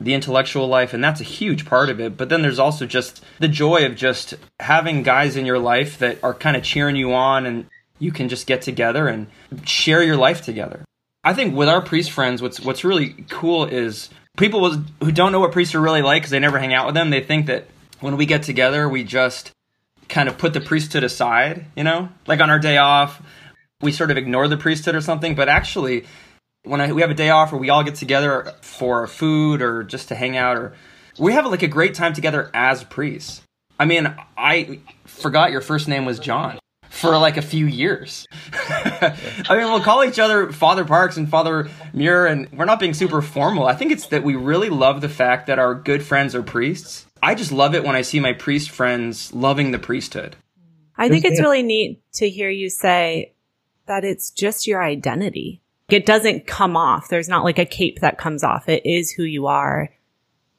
the 0.00 0.14
intellectual 0.14 0.66
life, 0.66 0.92
and 0.92 1.02
that's 1.02 1.20
a 1.20 1.24
huge 1.24 1.66
part 1.66 1.88
of 1.88 2.00
it. 2.00 2.16
But 2.16 2.28
then 2.28 2.42
there's 2.42 2.58
also 2.58 2.86
just 2.86 3.22
the 3.38 3.48
joy 3.48 3.84
of 3.86 3.96
just 3.96 4.34
having 4.60 5.02
guys 5.02 5.36
in 5.36 5.46
your 5.46 5.58
life 5.58 5.98
that 5.98 6.22
are 6.22 6.34
kind 6.34 6.56
of 6.56 6.62
cheering 6.62 6.96
you 6.96 7.12
on, 7.12 7.46
and 7.46 7.66
you 7.98 8.12
can 8.12 8.28
just 8.28 8.46
get 8.46 8.62
together 8.62 9.08
and 9.08 9.26
share 9.64 10.02
your 10.02 10.16
life 10.16 10.42
together. 10.42 10.84
I 11.24 11.34
think 11.34 11.54
with 11.54 11.68
our 11.68 11.80
priest 11.80 12.10
friends, 12.10 12.42
what's 12.42 12.60
what's 12.60 12.84
really 12.84 13.10
cool 13.30 13.64
is 13.64 14.10
people 14.36 14.70
who 14.70 15.12
don't 15.12 15.32
know 15.32 15.40
what 15.40 15.52
priests 15.52 15.74
are 15.74 15.80
really 15.80 16.02
like 16.02 16.22
because 16.22 16.30
they 16.30 16.40
never 16.40 16.58
hang 16.58 16.74
out 16.74 16.86
with 16.86 16.94
them. 16.94 17.10
They 17.10 17.22
think 17.22 17.46
that 17.46 17.66
when 18.00 18.16
we 18.16 18.26
get 18.26 18.42
together, 18.42 18.88
we 18.88 19.04
just 19.04 19.52
kind 20.08 20.28
of 20.28 20.36
put 20.36 20.52
the 20.52 20.60
priesthood 20.60 21.04
aside, 21.04 21.66
you 21.76 21.84
know, 21.84 22.08
like 22.26 22.40
on 22.40 22.50
our 22.50 22.58
day 22.58 22.76
off, 22.76 23.22
we 23.80 23.92
sort 23.92 24.10
of 24.10 24.16
ignore 24.16 24.48
the 24.48 24.56
priesthood 24.56 24.94
or 24.94 25.00
something. 25.00 25.34
But 25.34 25.48
actually, 25.48 26.04
when 26.64 26.80
I, 26.80 26.92
we 26.92 27.00
have 27.02 27.10
a 27.10 27.14
day 27.14 27.30
off 27.30 27.52
or 27.52 27.56
we 27.56 27.70
all 27.70 27.82
get 27.82 27.94
together 27.96 28.52
for 28.60 29.06
food 29.06 29.62
or 29.62 29.82
just 29.82 30.08
to 30.08 30.14
hang 30.14 30.36
out 30.36 30.56
or 30.56 30.74
we 31.18 31.32
have 31.32 31.46
like 31.46 31.62
a 31.62 31.68
great 31.68 31.94
time 31.94 32.12
together 32.12 32.50
as 32.54 32.84
priests. 32.84 33.42
I 33.78 33.84
mean, 33.84 34.14
I 34.36 34.80
forgot 35.04 35.50
your 35.50 35.60
first 35.60 35.88
name 35.88 36.04
was 36.04 36.18
John 36.18 36.58
for 36.88 37.18
like 37.18 37.36
a 37.36 37.42
few 37.42 37.66
years. 37.66 38.26
I 38.52 39.16
mean, 39.50 39.64
we'll 39.64 39.80
call 39.80 40.04
each 40.04 40.18
other 40.18 40.52
Father 40.52 40.84
Parks 40.84 41.16
and 41.16 41.28
Father 41.28 41.68
Muir, 41.92 42.26
and 42.26 42.50
we're 42.52 42.64
not 42.64 42.78
being 42.78 42.94
super 42.94 43.20
formal. 43.20 43.66
I 43.66 43.74
think 43.74 43.90
it's 43.90 44.06
that 44.08 44.22
we 44.22 44.36
really 44.36 44.70
love 44.70 45.00
the 45.00 45.08
fact 45.08 45.48
that 45.48 45.58
our 45.58 45.74
good 45.74 46.04
friends 46.04 46.34
are 46.34 46.42
priests. 46.42 47.06
I 47.22 47.34
just 47.34 47.50
love 47.50 47.74
it 47.74 47.82
when 47.84 47.96
I 47.96 48.02
see 48.02 48.20
my 48.20 48.32
priest 48.32 48.70
friends 48.70 49.32
loving 49.32 49.70
the 49.70 49.78
priesthood. 49.78 50.36
I 50.96 51.08
think 51.08 51.24
it's 51.24 51.40
really 51.40 51.62
neat 51.62 52.02
to 52.14 52.28
hear 52.28 52.50
you 52.50 52.68
say 52.68 53.32
that 53.86 54.04
it's 54.04 54.30
just 54.30 54.66
your 54.66 54.82
identity 54.82 55.61
it 55.92 56.06
doesn't 56.06 56.46
come 56.46 56.76
off. 56.76 57.08
There's 57.08 57.28
not 57.28 57.44
like 57.44 57.58
a 57.58 57.64
cape 57.64 58.00
that 58.00 58.18
comes 58.18 58.44
off. 58.44 58.68
It 58.68 58.84
is 58.84 59.10
who 59.10 59.24
you 59.24 59.46
are. 59.46 59.90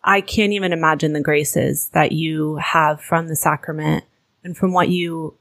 I 0.03 0.21
can't 0.21 0.53
even 0.53 0.73
imagine 0.73 1.13
the 1.13 1.21
graces 1.21 1.89
that 1.93 2.11
you 2.11 2.57
have 2.57 3.01
from 3.01 3.27
the 3.27 3.35
sacrament 3.35 4.03
and 4.43 4.55
from 4.55 4.73
what 4.73 4.89
you 4.89 5.37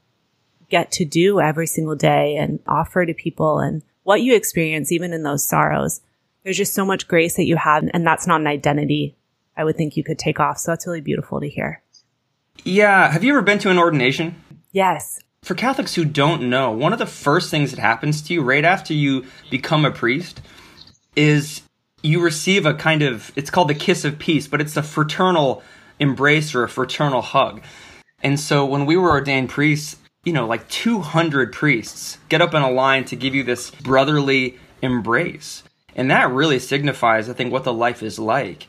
get 0.69 0.91
to 0.93 1.05
do 1.05 1.39
every 1.39 1.67
single 1.67 1.95
day 1.95 2.37
and 2.37 2.59
offer 2.67 3.05
to 3.05 3.13
people 3.13 3.59
and 3.59 3.83
what 4.03 4.21
you 4.21 4.35
experience 4.35 4.91
even 4.91 5.13
in 5.13 5.23
those 5.23 5.47
sorrows. 5.47 6.01
There's 6.43 6.57
just 6.57 6.73
so 6.73 6.85
much 6.85 7.07
grace 7.07 7.35
that 7.35 7.45
you 7.45 7.57
have 7.57 7.89
and 7.93 8.05
that's 8.05 8.27
not 8.27 8.41
an 8.41 8.47
identity 8.47 9.15
I 9.55 9.63
would 9.63 9.75
think 9.75 9.95
you 9.95 10.03
could 10.03 10.17
take 10.17 10.39
off. 10.39 10.57
So 10.57 10.71
that's 10.71 10.87
really 10.87 11.01
beautiful 11.01 11.39
to 11.39 11.47
hear. 11.47 11.81
Yeah. 12.63 13.11
Have 13.11 13.23
you 13.23 13.33
ever 13.33 13.41
been 13.41 13.59
to 13.59 13.69
an 13.69 13.77
ordination? 13.77 14.35
Yes. 14.71 15.19
For 15.43 15.55
Catholics 15.55 15.93
who 15.93 16.05
don't 16.05 16.49
know, 16.49 16.71
one 16.71 16.93
of 16.93 16.99
the 16.99 17.05
first 17.05 17.51
things 17.51 17.71
that 17.71 17.79
happens 17.79 18.21
to 18.23 18.33
you 18.33 18.41
right 18.41 18.63
after 18.63 18.93
you 18.93 19.25
become 19.51 19.83
a 19.83 19.91
priest 19.91 20.39
is 21.17 21.61
you 22.01 22.21
receive 22.21 22.65
a 22.65 22.73
kind 22.73 23.01
of, 23.01 23.29
it's 23.35 23.49
called 23.49 23.67
the 23.67 23.75
kiss 23.75 24.05
of 24.05 24.17
peace, 24.17 24.47
but 24.47 24.61
it's 24.61 24.77
a 24.77 24.83
fraternal 24.83 25.61
embrace 25.99 26.55
or 26.55 26.63
a 26.63 26.69
fraternal 26.69 27.21
hug. 27.21 27.61
And 28.23 28.39
so 28.39 28.65
when 28.65 28.85
we 28.85 28.95
were 28.95 29.09
ordained 29.09 29.49
priests, 29.49 29.97
you 30.23 30.31
know, 30.31 30.47
like 30.47 30.65
200 30.69 31.51
priests 31.51 32.19
get 32.29 32.41
up 32.41 32.53
in 32.53 32.61
a 32.61 32.71
line 32.71 33.03
to 33.05 33.17
give 33.17 33.35
you 33.35 33.43
this 33.43 33.69
brotherly 33.69 34.57
embrace. 34.81 35.63
And 35.93 36.09
that 36.09 36.31
really 36.31 36.59
signifies, 36.59 37.29
I 37.29 37.33
think, 37.33 37.51
what 37.51 37.65
the 37.65 37.73
life 37.73 38.01
is 38.01 38.17
like. 38.17 38.67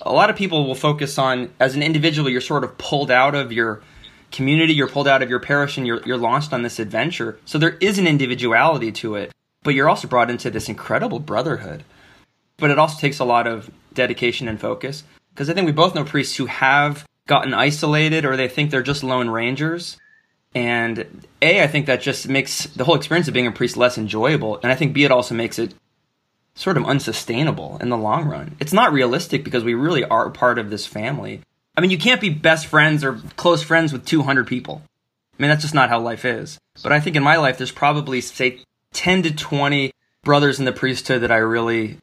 A 0.00 0.12
lot 0.12 0.30
of 0.30 0.36
people 0.36 0.66
will 0.66 0.74
focus 0.74 1.18
on, 1.18 1.52
as 1.60 1.76
an 1.76 1.82
individual, 1.82 2.30
you're 2.30 2.40
sort 2.40 2.64
of 2.64 2.78
pulled 2.78 3.10
out 3.10 3.34
of 3.34 3.52
your 3.52 3.82
community, 4.30 4.74
you're 4.74 4.88
pulled 4.88 5.08
out 5.08 5.22
of 5.22 5.30
your 5.30 5.40
parish, 5.40 5.76
and 5.76 5.86
you're, 5.86 6.02
you're 6.04 6.18
launched 6.18 6.52
on 6.52 6.62
this 6.62 6.78
adventure. 6.78 7.38
So 7.44 7.58
there 7.58 7.76
is 7.80 7.98
an 7.98 8.06
individuality 8.06 8.92
to 8.92 9.16
it, 9.16 9.32
but 9.62 9.74
you're 9.74 9.88
also 9.88 10.08
brought 10.08 10.30
into 10.30 10.50
this 10.50 10.68
incredible 10.68 11.18
brotherhood. 11.18 11.84
But 12.56 12.70
it 12.70 12.78
also 12.78 12.98
takes 13.00 13.18
a 13.18 13.24
lot 13.24 13.46
of 13.46 13.70
dedication 13.94 14.48
and 14.48 14.60
focus. 14.60 15.04
Because 15.30 15.48
I 15.48 15.54
think 15.54 15.66
we 15.66 15.72
both 15.72 15.94
know 15.94 16.04
priests 16.04 16.36
who 16.36 16.46
have 16.46 17.06
gotten 17.26 17.54
isolated 17.54 18.24
or 18.24 18.36
they 18.36 18.48
think 18.48 18.70
they're 18.70 18.82
just 18.82 19.04
lone 19.04 19.30
rangers. 19.30 19.96
And 20.54 21.26
A, 21.40 21.62
I 21.62 21.68
think 21.68 21.86
that 21.86 22.00
just 22.00 22.28
makes 22.28 22.64
the 22.64 22.84
whole 22.84 22.96
experience 22.96 23.28
of 23.28 23.34
being 23.34 23.46
a 23.46 23.52
priest 23.52 23.76
less 23.76 23.96
enjoyable. 23.96 24.58
And 24.62 24.72
I 24.72 24.74
think 24.74 24.92
B, 24.92 25.04
it 25.04 25.12
also 25.12 25.34
makes 25.34 25.58
it 25.58 25.74
sort 26.54 26.76
of 26.76 26.84
unsustainable 26.84 27.78
in 27.80 27.88
the 27.88 27.96
long 27.96 28.26
run. 28.26 28.56
It's 28.60 28.72
not 28.72 28.92
realistic 28.92 29.44
because 29.44 29.64
we 29.64 29.74
really 29.74 30.04
are 30.04 30.28
part 30.30 30.58
of 30.58 30.70
this 30.70 30.86
family. 30.86 31.40
I 31.80 31.82
mean, 31.82 31.90
you 31.90 31.96
can't 31.96 32.20
be 32.20 32.28
best 32.28 32.66
friends 32.66 33.02
or 33.02 33.14
close 33.36 33.62
friends 33.62 33.90
with 33.90 34.04
200 34.04 34.46
people. 34.46 34.82
I 34.84 35.42
mean, 35.42 35.48
that's 35.48 35.62
just 35.62 35.72
not 35.72 35.88
how 35.88 35.98
life 35.98 36.26
is. 36.26 36.58
But 36.82 36.92
I 36.92 37.00
think 37.00 37.16
in 37.16 37.22
my 37.22 37.38
life, 37.38 37.56
there's 37.56 37.72
probably, 37.72 38.20
say, 38.20 38.58
10 38.92 39.22
to 39.22 39.34
20 39.34 39.90
brothers 40.22 40.58
in 40.58 40.66
the 40.66 40.72
priesthood 40.72 41.22
that 41.22 41.30
I 41.30 41.38
really 41.38 41.96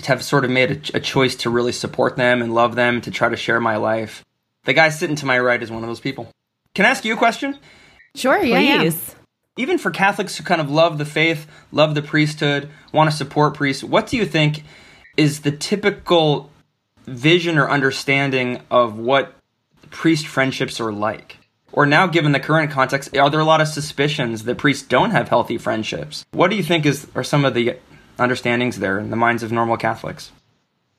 have 0.00 0.24
sort 0.24 0.44
of 0.44 0.50
made 0.50 0.90
a, 0.92 0.96
a 0.96 1.00
choice 1.00 1.36
to 1.36 1.50
really 1.50 1.70
support 1.70 2.16
them 2.16 2.42
and 2.42 2.56
love 2.56 2.74
them, 2.74 3.00
to 3.02 3.12
try 3.12 3.28
to 3.28 3.36
share 3.36 3.60
my 3.60 3.76
life. 3.76 4.24
The 4.64 4.72
guy 4.72 4.88
sitting 4.88 5.14
to 5.14 5.26
my 5.26 5.38
right 5.38 5.62
is 5.62 5.70
one 5.70 5.84
of 5.84 5.88
those 5.88 6.00
people. 6.00 6.32
Can 6.74 6.84
I 6.84 6.88
ask 6.88 7.04
you 7.04 7.14
a 7.14 7.16
question? 7.16 7.56
Sure, 8.16 8.42
yeah, 8.42 8.58
yeah. 8.58 8.78
Please. 8.78 9.14
Even 9.56 9.78
for 9.78 9.92
Catholics 9.92 10.36
who 10.36 10.42
kind 10.42 10.60
of 10.60 10.68
love 10.68 10.98
the 10.98 11.04
faith, 11.04 11.46
love 11.70 11.94
the 11.94 12.02
priesthood, 12.02 12.68
want 12.92 13.08
to 13.12 13.16
support 13.16 13.54
priests, 13.54 13.84
what 13.84 14.08
do 14.08 14.16
you 14.16 14.26
think 14.26 14.64
is 15.16 15.42
the 15.42 15.52
typical 15.52 16.50
vision 17.06 17.58
or 17.58 17.68
understanding 17.68 18.60
of 18.70 18.98
what 18.98 19.34
priest 19.90 20.26
friendships 20.26 20.80
are 20.80 20.92
like? 20.92 21.38
Or 21.72 21.86
now, 21.86 22.06
given 22.06 22.32
the 22.32 22.40
current 22.40 22.70
context, 22.70 23.16
are 23.16 23.28
there 23.30 23.40
a 23.40 23.44
lot 23.44 23.60
of 23.60 23.66
suspicions 23.66 24.44
that 24.44 24.58
priests 24.58 24.86
don't 24.86 25.10
have 25.10 25.28
healthy 25.28 25.58
friendships? 25.58 26.24
What 26.30 26.50
do 26.50 26.56
you 26.56 26.62
think 26.62 26.86
is 26.86 27.08
are 27.14 27.24
some 27.24 27.44
of 27.44 27.54
the 27.54 27.76
understandings 28.18 28.78
there 28.78 28.98
in 28.98 29.10
the 29.10 29.16
minds 29.16 29.42
of 29.42 29.50
normal 29.50 29.76
Catholics? 29.76 30.30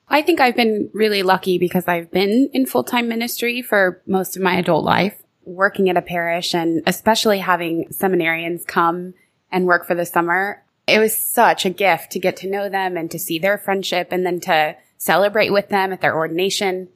I 0.08 0.22
think 0.22 0.40
I've 0.40 0.54
been 0.54 0.90
really 0.92 1.22
lucky 1.22 1.58
because 1.58 1.88
I've 1.88 2.10
been 2.10 2.50
in 2.52 2.66
full 2.66 2.84
time 2.84 3.08
ministry 3.08 3.62
for 3.62 4.02
most 4.06 4.36
of 4.36 4.42
my 4.42 4.56
adult 4.56 4.84
life, 4.84 5.20
working 5.44 5.88
at 5.88 5.96
a 5.96 6.02
parish 6.02 6.54
and 6.54 6.82
especially 6.86 7.38
having 7.38 7.88
seminarians 7.88 8.66
come 8.66 9.14
and 9.50 9.66
work 9.66 9.86
for 9.86 9.94
the 9.94 10.06
summer. 10.06 10.62
It 10.86 10.98
was 10.98 11.16
such 11.16 11.64
a 11.64 11.70
gift 11.70 12.12
to 12.12 12.20
get 12.20 12.36
to 12.38 12.50
know 12.50 12.68
them 12.68 12.96
and 12.96 13.10
to 13.10 13.18
see 13.18 13.38
their 13.38 13.58
friendship 13.58 14.08
and 14.12 14.24
then 14.24 14.40
to 14.40 14.76
celebrate 14.98 15.50
with 15.50 15.68
them 15.68 15.92
at 15.92 16.00
their 16.00 16.16
ordination. 16.16 16.88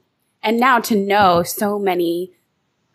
And 0.43 0.59
now 0.59 0.79
to 0.81 0.95
know 0.95 1.43
so 1.43 1.77
many 1.77 2.33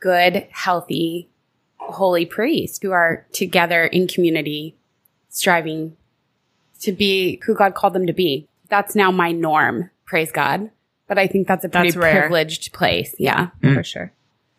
good, 0.01 0.47
healthy, 0.51 1.29
holy 1.77 2.27
priests 2.27 2.79
who 2.83 2.91
are 2.91 3.27
together 3.33 3.85
in 3.85 4.09
community, 4.09 4.77
striving 5.29 5.97
to 6.81 6.93
be 6.93 7.41
who 7.45 7.55
God 7.55 7.75
called 7.75 7.93
them 7.93 8.07
to 8.07 8.13
be. 8.13 8.49
That's 8.69 8.95
now 8.95 9.11
my 9.11 9.33
norm. 9.33 9.91
Praise 10.05 10.33
God. 10.33 10.71
But 11.07 11.19
I 11.19 11.29
think 11.29 11.47
that's 11.47 11.65
a 11.65 11.69
pretty 11.69 11.91
That's 11.91 11.97
privileged 11.97 12.73
place. 12.73 13.15
Yeah. 13.19 13.51
Mm. 13.63 13.75
for 13.75 13.85
sure. 13.85 14.13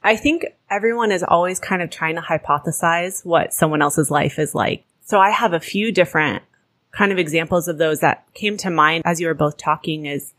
I 0.04 0.16
think 0.16 0.46
everyone 0.70 1.12
is 1.12 1.24
always 1.24 1.60
kind 1.60 1.82
of 1.82 1.90
trying 1.90 2.16
to 2.16 2.22
hypothesize 2.22 3.26
what 3.26 3.54
someone 3.54 3.82
else's 3.82 4.10
life 4.10 4.40
is 4.40 4.56
like. 4.56 4.86
So 5.04 5.20
I 5.20 5.32
have 5.32 5.54
a 5.54 5.60
few 5.60 5.92
different 5.92 6.44
kind 6.92 7.12
of 7.12 7.18
examples 7.18 7.68
of 7.68 7.78
those 7.78 8.00
that 8.00 8.26
came 8.34 8.58
to 8.58 8.70
mind 8.70 9.04
as 9.06 9.20
you 9.20 9.28
were 9.28 9.34
both 9.34 9.58
talking 9.58 10.06
is 10.06 10.34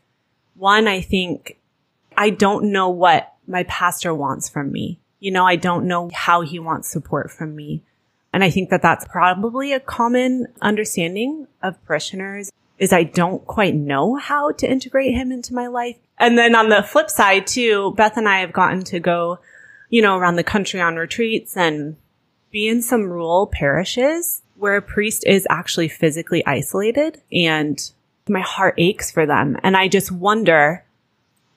one, 0.59 0.87
I 0.87 1.01
think 1.01 1.57
I 2.17 2.29
don't 2.29 2.71
know 2.71 2.89
what 2.89 3.33
my 3.47 3.63
pastor 3.63 4.13
wants 4.13 4.49
from 4.49 4.71
me. 4.71 4.99
You 5.19 5.31
know, 5.31 5.45
I 5.45 5.55
don't 5.55 5.87
know 5.87 6.09
how 6.13 6.41
he 6.41 6.59
wants 6.59 6.89
support 6.89 7.31
from 7.31 7.55
me. 7.55 7.83
And 8.31 8.43
I 8.43 8.49
think 8.49 8.69
that 8.69 8.81
that's 8.81 9.05
probably 9.05 9.73
a 9.73 9.79
common 9.79 10.47
understanding 10.61 11.47
of 11.63 11.83
parishioners 11.85 12.51
is 12.77 12.93
I 12.93 13.03
don't 13.03 13.45
quite 13.45 13.75
know 13.75 14.15
how 14.15 14.51
to 14.51 14.69
integrate 14.69 15.13
him 15.13 15.31
into 15.31 15.53
my 15.53 15.67
life. 15.67 15.97
And 16.17 16.37
then 16.37 16.55
on 16.55 16.69
the 16.69 16.83
flip 16.83 17.09
side 17.09 17.47
too, 17.47 17.93
Beth 17.97 18.17
and 18.17 18.27
I 18.27 18.39
have 18.39 18.53
gotten 18.53 18.83
to 18.85 18.99
go, 18.99 19.39
you 19.89 20.01
know, 20.01 20.17
around 20.17 20.35
the 20.35 20.43
country 20.43 20.79
on 20.79 20.95
retreats 20.95 21.57
and 21.57 21.97
be 22.51 22.67
in 22.67 22.81
some 22.81 23.03
rural 23.03 23.47
parishes 23.47 24.41
where 24.55 24.77
a 24.77 24.81
priest 24.81 25.25
is 25.25 25.47
actually 25.49 25.87
physically 25.87 26.45
isolated 26.45 27.21
and 27.31 27.91
my 28.29 28.41
heart 28.41 28.75
aches 28.77 29.11
for 29.11 29.25
them. 29.25 29.57
And 29.63 29.75
I 29.75 29.87
just 29.87 30.11
wonder 30.11 30.85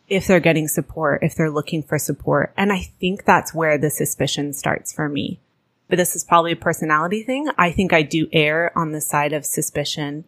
if 0.08 0.26
they're 0.26 0.40
getting 0.40 0.68
support, 0.68 1.22
if 1.22 1.34
they're 1.34 1.50
looking 1.50 1.82
for 1.82 1.98
support. 1.98 2.52
And 2.56 2.72
I 2.72 2.80
think 3.00 3.24
that's 3.24 3.54
where 3.54 3.78
the 3.78 3.90
suspicion 3.90 4.52
starts 4.52 4.92
for 4.92 5.08
me. 5.08 5.40
But 5.88 5.96
this 5.96 6.16
is 6.16 6.24
probably 6.24 6.52
a 6.52 6.56
personality 6.56 7.22
thing. 7.22 7.48
I 7.58 7.70
think 7.70 7.92
I 7.92 8.02
do 8.02 8.28
err 8.32 8.76
on 8.76 8.92
the 8.92 9.00
side 9.00 9.32
of 9.32 9.44
suspicion. 9.44 10.24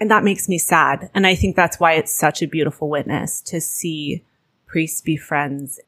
And 0.00 0.10
that 0.10 0.24
makes 0.24 0.48
me 0.48 0.58
sad. 0.58 1.10
And 1.14 1.26
I 1.26 1.34
think 1.34 1.54
that's 1.54 1.78
why 1.78 1.92
it's 1.92 2.12
such 2.12 2.42
a 2.42 2.48
beautiful 2.48 2.88
witness 2.88 3.40
to 3.42 3.60
see 3.60 4.24
priests 4.66 5.00
be 5.00 5.16
friends. 5.16 5.80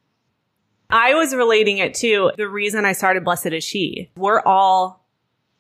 I 0.90 1.14
was 1.14 1.34
relating 1.34 1.78
it 1.78 1.94
to 1.94 2.32
the 2.37 2.49
reason 2.49 2.84
I 2.84 2.92
started 2.92 3.25
Blessed 3.25 3.46
is 3.46 3.64
She. 3.64 4.11
We're 4.16 4.40
all 4.40 5.04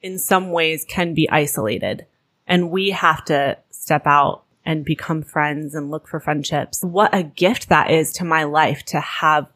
in 0.02 0.18
some 0.18 0.52
ways 0.52 0.84
can 0.86 1.14
be 1.14 1.28
isolated 1.30 2.06
and 2.46 2.70
we 2.70 2.90
have 2.90 3.24
to 3.26 3.56
step 3.84 4.06
out 4.06 4.44
and 4.64 4.82
become 4.84 5.22
friends 5.22 5.74
and 5.74 5.90
look 5.90 6.08
for 6.08 6.18
friendships. 6.18 6.82
What 6.82 7.14
a 7.14 7.22
gift 7.22 7.68
that 7.68 7.90
is 7.90 8.12
to 8.14 8.24
my 8.24 8.44
life 8.44 8.82
to 8.86 9.00
have 9.00 9.46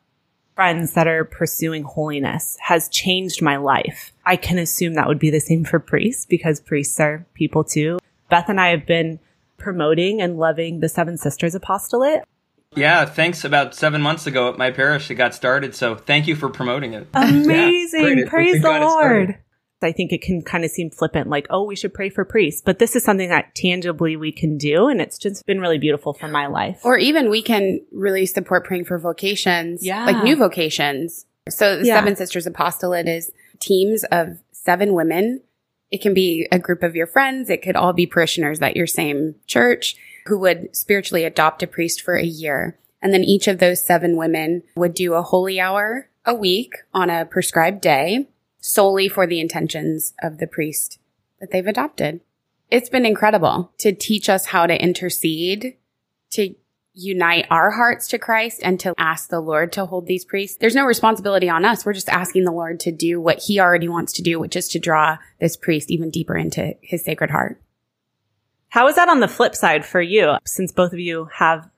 friends 0.55 0.93
that 0.93 1.07
are 1.07 1.25
pursuing 1.25 1.83
holiness 1.83 2.59
has 2.61 2.91
changed 2.91 3.41
my 3.41 3.57
life. 3.57 4.13
I 4.27 4.37
can 4.37 4.59
assume 4.59 4.95
that 4.95 5.09
would 5.09 5.19
be 5.19 5.31
the 5.31 5.41
same 5.41 5.65
for 5.65 5.79
priests 5.79 6.27
because 6.27 6.61
priests 6.61 7.01
are 7.01 7.25
people 7.33 7.65
too. 7.65 7.99
Beth 8.29 8.51
and 8.51 8.61
I 8.61 8.69
have 8.69 8.85
been 8.85 9.19
promoting 9.57 10.21
and 10.21 10.39
loving 10.39 10.81
the 10.81 10.91
Seven 10.91 11.17
Sisters 11.17 11.55
Apostolate. 11.55 12.25
Yeah, 12.75 13.07
thanks. 13.07 13.45
About 13.45 13.75
seven 13.75 14.03
months 14.03 14.27
ago 14.27 14.51
at 14.51 14.59
my 14.59 14.71
parish, 14.71 15.11
it 15.11 15.15
got 15.15 15.35
started. 15.35 15.75
So 15.75 15.95
thank 15.95 16.27
you 16.27 16.37
for 16.37 16.51
promoting 16.51 16.93
it. 16.93 17.09
Amazing. 17.15 18.17
We 18.17 18.25
Praise 18.27 18.61
the. 18.61 18.69
Lord. 18.69 19.39
I 19.81 19.93
think 19.93 20.13
it 20.13 20.23
can 20.23 20.43
kind 20.43 20.65
of 20.65 20.71
seem 20.71 20.91
flippant, 20.91 21.29
like, 21.29 21.47
oh, 21.51 21.63
we 21.63 21.77
should 21.77 21.95
pray 21.95 22.09
for 22.11 22.25
priests. 22.25 22.63
But 22.65 22.79
this 22.81 22.97
is 22.97 23.05
something 23.05 23.29
that 23.29 23.55
tangibly 23.55 24.17
we 24.17 24.33
can 24.33 24.59
do. 24.59 24.89
And 24.89 25.01
it's 25.01 25.19
just 25.19 25.47
been 25.47 25.61
really 25.61 25.79
beautiful 25.79 26.13
for 26.15 26.27
my 26.29 26.47
life. 26.47 26.81
Or 26.85 26.99
even 26.99 27.31
we 27.31 27.43
can 27.43 27.81
really 27.93 28.27
support 28.27 28.65
praying 28.65 28.87
for 28.87 28.99
vocations, 28.99 29.85
Yeah. 29.87 30.05
like 30.05 30.25
new 30.25 30.35
vocations. 30.37 31.27
So 31.49 31.79
the 31.79 31.87
Yeah. 31.87 31.95
Seven 31.95 32.17
Sisters 32.17 32.47
Apostolate 32.47 33.07
is 33.09 33.31
teams 33.61 34.05
of 34.11 34.39
seven 34.53 34.95
women. 34.95 35.43
It 35.91 36.03
can 36.03 36.13
be 36.13 36.47
a 36.53 36.59
group 36.59 36.83
of 36.83 36.97
your 36.97 37.07
friends. 37.07 37.49
It 37.49 37.63
could 37.63 37.77
all 37.77 37.93
be 37.93 38.07
parishioners 38.07 38.61
at 38.61 38.77
your 38.77 38.87
same 38.87 39.37
church 39.47 39.97
who 40.27 40.39
would 40.41 40.75
spiritually 40.77 41.25
adopt 41.25 41.63
a 41.63 41.67
priest 41.67 42.03
for 42.03 42.15
a 42.17 42.25
year. 42.25 42.77
And 43.01 43.15
then 43.15 43.23
each 43.25 43.47
of 43.49 43.59
those 43.59 43.81
seven 43.83 44.17
women 44.17 44.65
would 44.77 44.93
do 44.93 45.15
a 45.15 45.23
holy 45.23 45.61
hour 45.61 46.09
a 46.27 46.35
week 46.35 46.75
on 46.93 47.09
a 47.11 47.25
prescribed 47.25 47.81
day 47.81 48.27
solely 48.61 49.09
for 49.09 49.27
the 49.27 49.41
intentions 49.41 50.15
of 50.23 50.39
the 50.39 50.47
priest 50.47 50.99
that 51.41 51.51
they've 51.51 51.67
adopted. 51.67 52.21
It's 52.71 52.89
been 52.89 53.07
incredible 53.07 53.73
to 53.79 53.93
teach 53.93 54.29
us 54.29 54.47
how 54.47 54.67
to 54.67 54.83
intercede, 54.83 55.77
to 56.31 56.55
unite 56.93 57.47
our 57.51 57.71
hearts 57.71 58.09
to 58.09 58.19
Christ 58.19 58.61
and 58.63 58.79
to 58.81 58.93
ask 58.99 59.29
the 59.29 59.41
Lord 59.41 59.73
to 59.73 59.87
hold 59.87 60.07
these 60.07 60.25
priests. 60.25 60.59
There's 60.59 60.75
no 60.75 60.85
responsibility 60.85 61.49
on 61.49 61.65
us. 61.65 61.87
We're 61.87 61.93
just 61.93 62.09
asking 62.09 62.45
the 62.45 62.53
Lord 62.53 62.81
to 62.81 62.93
do 62.93 63.21
what 63.21 63.39
he 63.47 63.61
already 63.61 63.89
wants 63.89 64.13
to 64.15 64.23
do, 64.23 64.41
which 64.41 64.57
is 64.57 64.69
to 64.69 64.79
draw 64.79 65.19
this 65.41 65.57
priest 65.57 65.91
even 65.91 66.11
deeper 66.11 66.37
into 66.37 66.75
his 66.83 67.05
sacred 67.05 67.31
heart. 67.31 67.63
How 68.71 68.89
is 68.89 68.97
that 68.97 69.09
on 69.09 69.21
the 69.21 69.29
flip 69.29 69.55
side 69.55 69.87
for 69.87 70.03
you, 70.03 70.37
since 70.45 70.73
both 70.73 70.93
of 70.93 70.99
you 70.99 71.29
have 71.35 71.71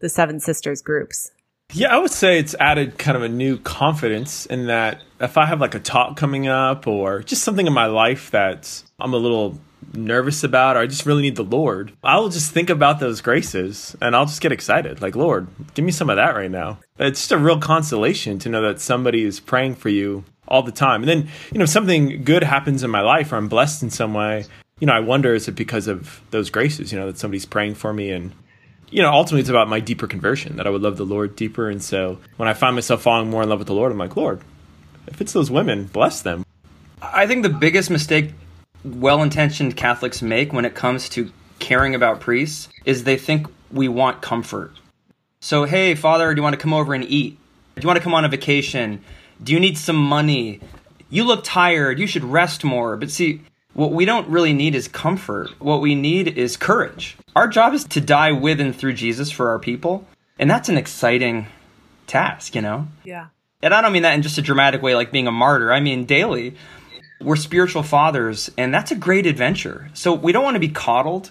the 0.00 0.08
Seven 0.08 0.38
Sisters 0.38 0.82
groups? 0.82 1.32
Yeah, 1.74 1.94
I 1.94 1.98
would 1.98 2.10
say 2.10 2.38
it's 2.38 2.54
added 2.58 2.96
kind 2.96 3.14
of 3.16 3.22
a 3.22 3.28
new 3.28 3.58
confidence 3.58 4.46
in 4.46 4.68
that 4.68 5.02
if 5.20 5.36
I 5.36 5.44
have 5.44 5.60
like 5.60 5.74
a 5.74 5.80
talk 5.80 6.16
coming 6.16 6.48
up 6.48 6.86
or 6.86 7.20
just 7.22 7.44
something 7.44 7.66
in 7.66 7.74
my 7.74 7.86
life 7.86 8.30
that 8.30 8.82
I'm 8.98 9.12
a 9.12 9.18
little 9.18 9.58
nervous 9.92 10.42
about 10.42 10.76
or 10.76 10.80
I 10.80 10.86
just 10.86 11.04
really 11.04 11.20
need 11.20 11.36
the 11.36 11.44
Lord, 11.44 11.92
I'll 12.02 12.30
just 12.30 12.52
think 12.52 12.70
about 12.70 13.00
those 13.00 13.20
graces 13.20 13.94
and 14.00 14.16
I'll 14.16 14.24
just 14.24 14.40
get 14.40 14.50
excited. 14.50 15.02
Like, 15.02 15.14
Lord, 15.14 15.46
give 15.74 15.84
me 15.84 15.92
some 15.92 16.08
of 16.08 16.16
that 16.16 16.34
right 16.34 16.50
now. 16.50 16.78
It's 16.98 17.20
just 17.20 17.32
a 17.32 17.38
real 17.38 17.60
consolation 17.60 18.38
to 18.40 18.48
know 18.48 18.62
that 18.62 18.80
somebody 18.80 19.22
is 19.24 19.38
praying 19.38 19.74
for 19.74 19.90
you 19.90 20.24
all 20.48 20.62
the 20.62 20.72
time. 20.72 21.02
And 21.02 21.08
then, 21.08 21.28
you 21.52 21.58
know, 21.58 21.64
if 21.64 21.70
something 21.70 22.24
good 22.24 22.44
happens 22.44 22.82
in 22.82 22.90
my 22.90 23.02
life 23.02 23.30
or 23.30 23.36
I'm 23.36 23.48
blessed 23.48 23.82
in 23.82 23.90
some 23.90 24.14
way, 24.14 24.46
you 24.80 24.86
know, 24.86 24.94
I 24.94 25.00
wonder 25.00 25.34
is 25.34 25.48
it 25.48 25.52
because 25.52 25.86
of 25.86 26.22
those 26.30 26.48
graces, 26.48 26.92
you 26.92 26.98
know, 26.98 27.06
that 27.06 27.18
somebody's 27.18 27.44
praying 27.44 27.74
for 27.74 27.92
me 27.92 28.10
and 28.10 28.32
you 28.90 29.02
know, 29.02 29.10
ultimately 29.10 29.40
it's 29.40 29.50
about 29.50 29.68
my 29.68 29.80
deeper 29.80 30.06
conversion, 30.06 30.56
that 30.56 30.66
I 30.66 30.70
would 30.70 30.82
love 30.82 30.96
the 30.96 31.04
Lord 31.04 31.36
deeper. 31.36 31.68
And 31.68 31.82
so 31.82 32.18
when 32.36 32.48
I 32.48 32.54
find 32.54 32.74
myself 32.74 33.02
falling 33.02 33.30
more 33.30 33.42
in 33.42 33.48
love 33.48 33.58
with 33.58 33.68
the 33.68 33.74
Lord, 33.74 33.92
I'm 33.92 33.98
like, 33.98 34.16
Lord, 34.16 34.40
if 35.06 35.20
it's 35.20 35.32
those 35.32 35.50
women, 35.50 35.84
bless 35.84 36.22
them. 36.22 36.44
I 37.00 37.26
think 37.26 37.42
the 37.42 37.48
biggest 37.48 37.90
mistake 37.90 38.32
well 38.84 39.22
intentioned 39.22 39.76
Catholics 39.76 40.22
make 40.22 40.52
when 40.52 40.64
it 40.64 40.74
comes 40.74 41.08
to 41.10 41.30
caring 41.58 41.94
about 41.94 42.20
priests 42.20 42.68
is 42.84 43.04
they 43.04 43.16
think 43.16 43.46
we 43.72 43.88
want 43.88 44.22
comfort. 44.22 44.72
So, 45.40 45.64
hey, 45.64 45.94
Father, 45.94 46.32
do 46.34 46.38
you 46.38 46.42
want 46.42 46.54
to 46.54 46.60
come 46.60 46.74
over 46.74 46.94
and 46.94 47.04
eat? 47.04 47.38
Do 47.76 47.82
you 47.82 47.86
want 47.86 47.98
to 47.98 48.02
come 48.02 48.14
on 48.14 48.24
a 48.24 48.28
vacation? 48.28 49.02
Do 49.42 49.52
you 49.52 49.60
need 49.60 49.78
some 49.78 49.96
money? 49.96 50.60
You 51.10 51.24
look 51.24 51.44
tired. 51.44 51.98
You 51.98 52.06
should 52.06 52.24
rest 52.24 52.64
more. 52.64 52.96
But 52.96 53.10
see, 53.10 53.42
what 53.78 53.92
we 53.92 54.04
don't 54.04 54.26
really 54.28 54.52
need 54.52 54.74
is 54.74 54.88
comfort. 54.88 55.50
What 55.60 55.80
we 55.80 55.94
need 55.94 56.36
is 56.36 56.56
courage. 56.56 57.16
Our 57.36 57.46
job 57.46 57.74
is 57.74 57.84
to 57.84 58.00
die 58.00 58.32
with 58.32 58.60
and 58.60 58.74
through 58.74 58.94
Jesus 58.94 59.30
for 59.30 59.50
our 59.50 59.60
people. 59.60 60.04
And 60.36 60.50
that's 60.50 60.68
an 60.68 60.76
exciting 60.76 61.46
task, 62.08 62.56
you 62.56 62.60
know? 62.60 62.88
Yeah. 63.04 63.28
And 63.62 63.72
I 63.72 63.80
don't 63.80 63.92
mean 63.92 64.02
that 64.02 64.14
in 64.14 64.22
just 64.22 64.36
a 64.36 64.42
dramatic 64.42 64.82
way, 64.82 64.96
like 64.96 65.12
being 65.12 65.28
a 65.28 65.32
martyr. 65.32 65.72
I 65.72 65.78
mean, 65.78 66.06
daily, 66.06 66.56
we're 67.20 67.36
spiritual 67.36 67.84
fathers, 67.84 68.50
and 68.58 68.74
that's 68.74 68.90
a 68.90 68.96
great 68.96 69.26
adventure. 69.26 69.90
So 69.94 70.12
we 70.12 70.32
don't 70.32 70.42
want 70.42 70.56
to 70.56 70.60
be 70.60 70.70
coddled. 70.70 71.30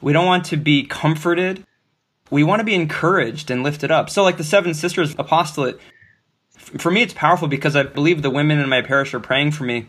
We 0.00 0.14
don't 0.14 0.24
want 0.24 0.46
to 0.46 0.56
be 0.56 0.84
comforted. 0.84 1.66
We 2.30 2.44
want 2.44 2.60
to 2.60 2.64
be 2.64 2.76
encouraged 2.76 3.50
and 3.50 3.62
lifted 3.62 3.90
up. 3.90 4.08
So, 4.08 4.22
like 4.22 4.38
the 4.38 4.44
Seven 4.44 4.72
Sisters 4.72 5.14
apostolate, 5.18 5.78
for 6.56 6.90
me, 6.90 7.02
it's 7.02 7.12
powerful 7.12 7.46
because 7.46 7.76
I 7.76 7.82
believe 7.82 8.22
the 8.22 8.30
women 8.30 8.58
in 8.58 8.70
my 8.70 8.80
parish 8.80 9.12
are 9.12 9.20
praying 9.20 9.50
for 9.50 9.64
me 9.64 9.88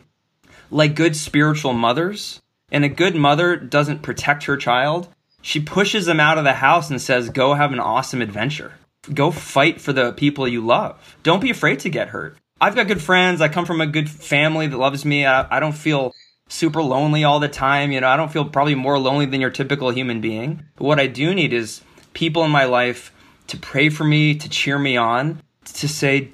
like 0.72 0.96
good 0.96 1.16
spiritual 1.16 1.74
mothers. 1.74 2.42
And 2.72 2.86
a 2.86 2.90
good 2.90 3.16
mother 3.16 3.56
doesn't 3.56 4.04
protect 4.04 4.44
her 4.44 4.58
child. 4.58 5.10
She 5.42 5.60
pushes 5.60 6.06
them 6.06 6.20
out 6.20 6.38
of 6.38 6.44
the 6.44 6.54
house 6.54 6.90
and 6.90 7.02
says, 7.02 7.30
Go 7.30 7.54
have 7.54 7.74
an 7.74 7.80
awesome 7.80 8.22
adventure. 8.22 8.74
Go 9.14 9.32
fight 9.32 9.82
for 9.82 9.94
the 9.94 10.12
people 10.12 10.48
you 10.48 10.66
love. 10.66 11.18
Don't 11.24 11.42
be 11.42 11.50
afraid 11.50 11.80
to 11.80 11.90
get 11.90 12.10
hurt. 12.10 12.38
I've 12.62 12.76
got 12.76 12.88
good 12.88 13.02
friends. 13.02 13.42
I 13.42 13.48
come 13.48 13.66
from 13.66 13.82
a 13.82 13.88
good 13.88 14.10
family 14.10 14.68
that 14.68 14.78
loves 14.78 15.06
me. 15.06 15.26
I, 15.26 15.48
I 15.58 15.60
don't 15.60 15.76
feel 15.76 16.14
super 16.50 16.84
lonely 16.84 17.24
all 17.24 17.40
the 17.40 17.48
time. 17.48 17.92
You 17.92 18.02
know, 18.02 18.08
I 18.08 18.18
don't 18.18 18.32
feel 18.32 18.46
probably 18.46 18.76
more 18.76 19.00
lonely 19.00 19.26
than 19.26 19.42
your 19.42 19.50
typical 19.50 19.90
human 19.92 20.20
being. 20.20 20.64
But 20.76 20.84
what 20.84 21.00
I 21.00 21.08
do 21.08 21.34
need 21.34 21.54
is 21.54 21.82
people 22.14 22.44
in 22.44 22.52
my 22.52 22.66
life 22.66 23.14
to 23.48 23.58
pray 23.58 23.90
for 23.90 24.04
me, 24.04 24.36
to 24.36 24.50
cheer 24.50 24.78
me 24.78 24.98
on, 24.98 25.42
to 25.66 25.88
say, 25.88 26.32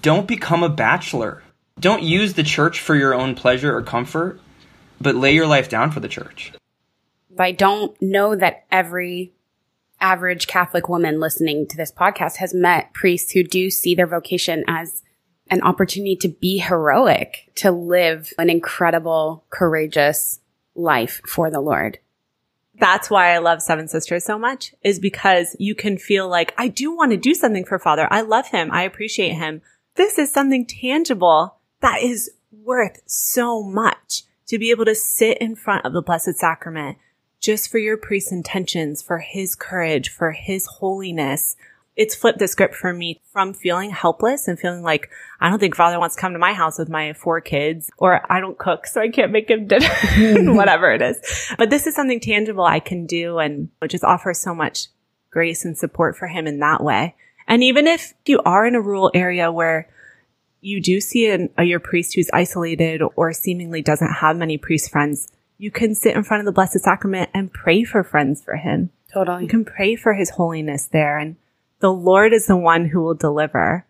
don't 0.00 0.26
become 0.26 0.62
a 0.62 0.68
bachelor. 0.68 1.42
Don't 1.80 2.02
use 2.02 2.34
the 2.34 2.42
church 2.42 2.80
for 2.80 2.94
your 2.94 3.14
own 3.14 3.34
pleasure 3.34 3.74
or 3.74 3.82
comfort, 3.82 4.40
but 5.00 5.16
lay 5.16 5.34
your 5.34 5.46
life 5.46 5.68
down 5.68 5.90
for 5.90 6.00
the 6.00 6.08
church. 6.08 6.52
But 7.30 7.44
I 7.44 7.52
don't 7.52 8.00
know 8.00 8.36
that 8.36 8.64
every 8.70 9.32
average 10.00 10.46
Catholic 10.46 10.88
woman 10.88 11.20
listening 11.20 11.66
to 11.68 11.76
this 11.76 11.92
podcast 11.92 12.36
has 12.36 12.52
met 12.52 12.92
priests 12.92 13.32
who 13.32 13.42
do 13.42 13.70
see 13.70 13.94
their 13.94 14.06
vocation 14.06 14.64
as 14.66 15.02
an 15.48 15.62
opportunity 15.62 16.16
to 16.16 16.28
be 16.28 16.58
heroic, 16.58 17.50
to 17.56 17.70
live 17.70 18.32
an 18.38 18.50
incredible, 18.50 19.44
courageous 19.50 20.40
life 20.74 21.20
for 21.26 21.50
the 21.50 21.60
Lord. 21.60 21.98
That's 22.78 23.10
why 23.10 23.34
I 23.34 23.38
love 23.38 23.62
Seven 23.62 23.86
Sisters 23.86 24.24
so 24.24 24.38
much 24.38 24.74
is 24.82 24.98
because 24.98 25.54
you 25.58 25.74
can 25.74 25.98
feel 25.98 26.28
like 26.28 26.54
I 26.56 26.68
do 26.68 26.94
want 26.94 27.12
to 27.12 27.16
do 27.16 27.34
something 27.34 27.64
for 27.64 27.78
Father. 27.78 28.08
I 28.10 28.22
love 28.22 28.48
him. 28.48 28.70
I 28.72 28.82
appreciate 28.82 29.34
him. 29.34 29.62
This 29.94 30.18
is 30.18 30.32
something 30.32 30.66
tangible 30.66 31.56
that 31.82 32.02
is 32.02 32.30
worth 32.50 33.00
so 33.06 33.62
much 33.62 34.22
to 34.46 34.58
be 34.58 34.70
able 34.70 34.84
to 34.84 34.94
sit 34.94 35.38
in 35.38 35.54
front 35.54 35.84
of 35.84 35.92
the 35.92 36.02
Blessed 36.02 36.34
Sacrament 36.36 36.98
just 37.40 37.70
for 37.70 37.78
your 37.78 37.96
priest's 37.96 38.32
intentions, 38.32 39.02
for 39.02 39.18
his 39.18 39.54
courage, 39.54 40.08
for 40.08 40.30
his 40.30 40.66
holiness. 40.66 41.56
It's 41.96 42.14
flipped 42.14 42.38
the 42.38 42.48
script 42.48 42.74
for 42.74 42.92
me 42.92 43.20
from 43.32 43.52
feeling 43.52 43.90
helpless 43.90 44.48
and 44.48 44.58
feeling 44.58 44.82
like 44.82 45.10
I 45.40 45.50
don't 45.50 45.58
think 45.58 45.74
father 45.74 45.98
wants 45.98 46.14
to 46.14 46.20
come 46.20 46.32
to 46.32 46.38
my 46.38 46.54
house 46.54 46.78
with 46.78 46.88
my 46.88 47.12
four 47.12 47.40
kids 47.40 47.90
or 47.98 48.20
I 48.32 48.40
don't 48.40 48.58
cook, 48.58 48.86
so 48.86 49.00
I 49.00 49.08
can't 49.08 49.32
make 49.32 49.50
him 49.50 49.66
dinner, 49.66 49.86
mm-hmm. 49.88 50.56
whatever 50.56 50.90
it 50.90 51.02
is. 51.02 51.18
But 51.58 51.68
this 51.68 51.86
is 51.86 51.94
something 51.94 52.20
tangible 52.20 52.64
I 52.64 52.80
can 52.80 53.06
do 53.06 53.38
and 53.38 53.68
just 53.88 54.04
offer 54.04 54.32
so 54.32 54.54
much 54.54 54.86
grace 55.30 55.64
and 55.64 55.76
support 55.76 56.16
for 56.16 56.28
him 56.28 56.46
in 56.46 56.60
that 56.60 56.82
way. 56.82 57.16
And 57.48 57.62
even 57.62 57.86
if 57.86 58.14
you 58.24 58.40
are 58.44 58.66
in 58.66 58.74
a 58.74 58.80
rural 58.80 59.10
area 59.14 59.50
where 59.50 59.88
you 60.62 60.80
do 60.80 61.00
see 61.00 61.28
an, 61.28 61.50
a, 61.58 61.64
your 61.64 61.80
priest 61.80 62.14
who's 62.14 62.30
isolated 62.32 63.02
or 63.16 63.32
seemingly 63.32 63.82
doesn't 63.82 64.14
have 64.14 64.36
many 64.36 64.56
priest 64.56 64.90
friends, 64.90 65.28
you 65.58 65.70
can 65.70 65.94
sit 65.94 66.16
in 66.16 66.22
front 66.22 66.40
of 66.40 66.46
the 66.46 66.52
Blessed 66.52 66.80
Sacrament 66.80 67.28
and 67.34 67.52
pray 67.52 67.84
for 67.84 68.02
friends 68.02 68.42
for 68.42 68.56
him. 68.56 68.90
Totally. 69.12 69.42
You 69.42 69.48
can 69.48 69.64
pray 69.64 69.96
for 69.96 70.14
his 70.14 70.30
holiness 70.30 70.86
there. 70.86 71.18
And 71.18 71.36
the 71.80 71.92
Lord 71.92 72.32
is 72.32 72.46
the 72.46 72.56
one 72.56 72.86
who 72.86 73.02
will 73.02 73.14
deliver 73.14 73.84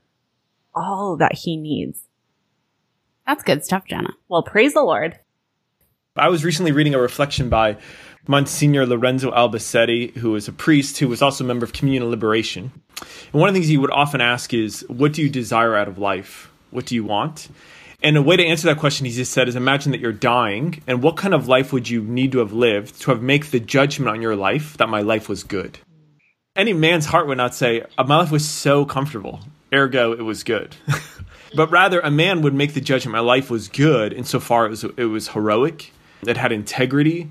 all 0.74 1.16
that 1.18 1.34
he 1.34 1.56
needs. 1.56 2.00
That's 3.26 3.44
good 3.44 3.64
stuff, 3.64 3.84
Jenna. 3.86 4.14
Well, 4.28 4.42
praise 4.42 4.74
the 4.74 4.82
Lord. 4.82 5.18
I 6.16 6.28
was 6.28 6.44
recently 6.44 6.72
reading 6.72 6.94
a 6.94 6.98
reflection 6.98 7.48
by 7.48 7.76
Monsignor 8.26 8.86
Lorenzo 8.86 9.30
Albacete, 9.30 10.16
who 10.16 10.34
is 10.36 10.48
a 10.48 10.52
priest 10.52 10.98
who 10.98 11.08
was 11.08 11.22
also 11.22 11.44
a 11.44 11.46
member 11.46 11.64
of 11.64 11.72
Communion 11.72 12.10
Liberation. 12.10 12.72
And 13.32 13.40
one 13.40 13.48
of 13.48 13.54
the 13.54 13.60
things 13.60 13.68
he 13.68 13.78
would 13.78 13.90
often 13.90 14.20
ask 14.20 14.52
is, 14.52 14.84
What 14.88 15.12
do 15.12 15.22
you 15.22 15.30
desire 15.30 15.76
out 15.76 15.88
of 15.88 15.98
life? 15.98 16.51
What 16.72 16.86
do 16.86 16.94
you 16.94 17.04
want? 17.04 17.48
And 18.02 18.16
a 18.16 18.22
way 18.22 18.36
to 18.36 18.44
answer 18.44 18.66
that 18.66 18.78
question, 18.78 19.06
he 19.06 19.12
just 19.12 19.32
said, 19.32 19.46
is 19.46 19.54
imagine 19.54 19.92
that 19.92 20.00
you're 20.00 20.12
dying, 20.12 20.82
and 20.88 21.02
what 21.02 21.16
kind 21.16 21.34
of 21.34 21.46
life 21.46 21.72
would 21.72 21.88
you 21.88 22.02
need 22.02 22.32
to 22.32 22.38
have 22.38 22.52
lived 22.52 23.00
to 23.02 23.12
have 23.12 23.22
make 23.22 23.50
the 23.52 23.60
judgment 23.60 24.08
on 24.08 24.20
your 24.20 24.34
life 24.34 24.76
that 24.78 24.88
my 24.88 25.02
life 25.02 25.28
was 25.28 25.44
good? 25.44 25.78
Any 26.56 26.72
man's 26.72 27.06
heart 27.06 27.28
would 27.28 27.38
not 27.38 27.54
say, 27.54 27.84
uh, 27.96 28.04
my 28.04 28.16
life 28.16 28.32
was 28.32 28.48
so 28.48 28.84
comfortable, 28.84 29.40
ergo 29.72 30.12
it 30.12 30.22
was 30.22 30.42
good. 30.42 30.74
but 31.54 31.70
rather, 31.70 32.00
a 32.00 32.10
man 32.10 32.42
would 32.42 32.54
make 32.54 32.74
the 32.74 32.80
judgment 32.80 33.12
my 33.12 33.20
life 33.20 33.50
was 33.50 33.68
good 33.68 34.12
insofar 34.12 34.66
as 34.66 34.82
it 34.82 35.04
was 35.04 35.28
heroic, 35.28 35.92
it 36.26 36.36
had 36.36 36.50
integrity, 36.50 37.28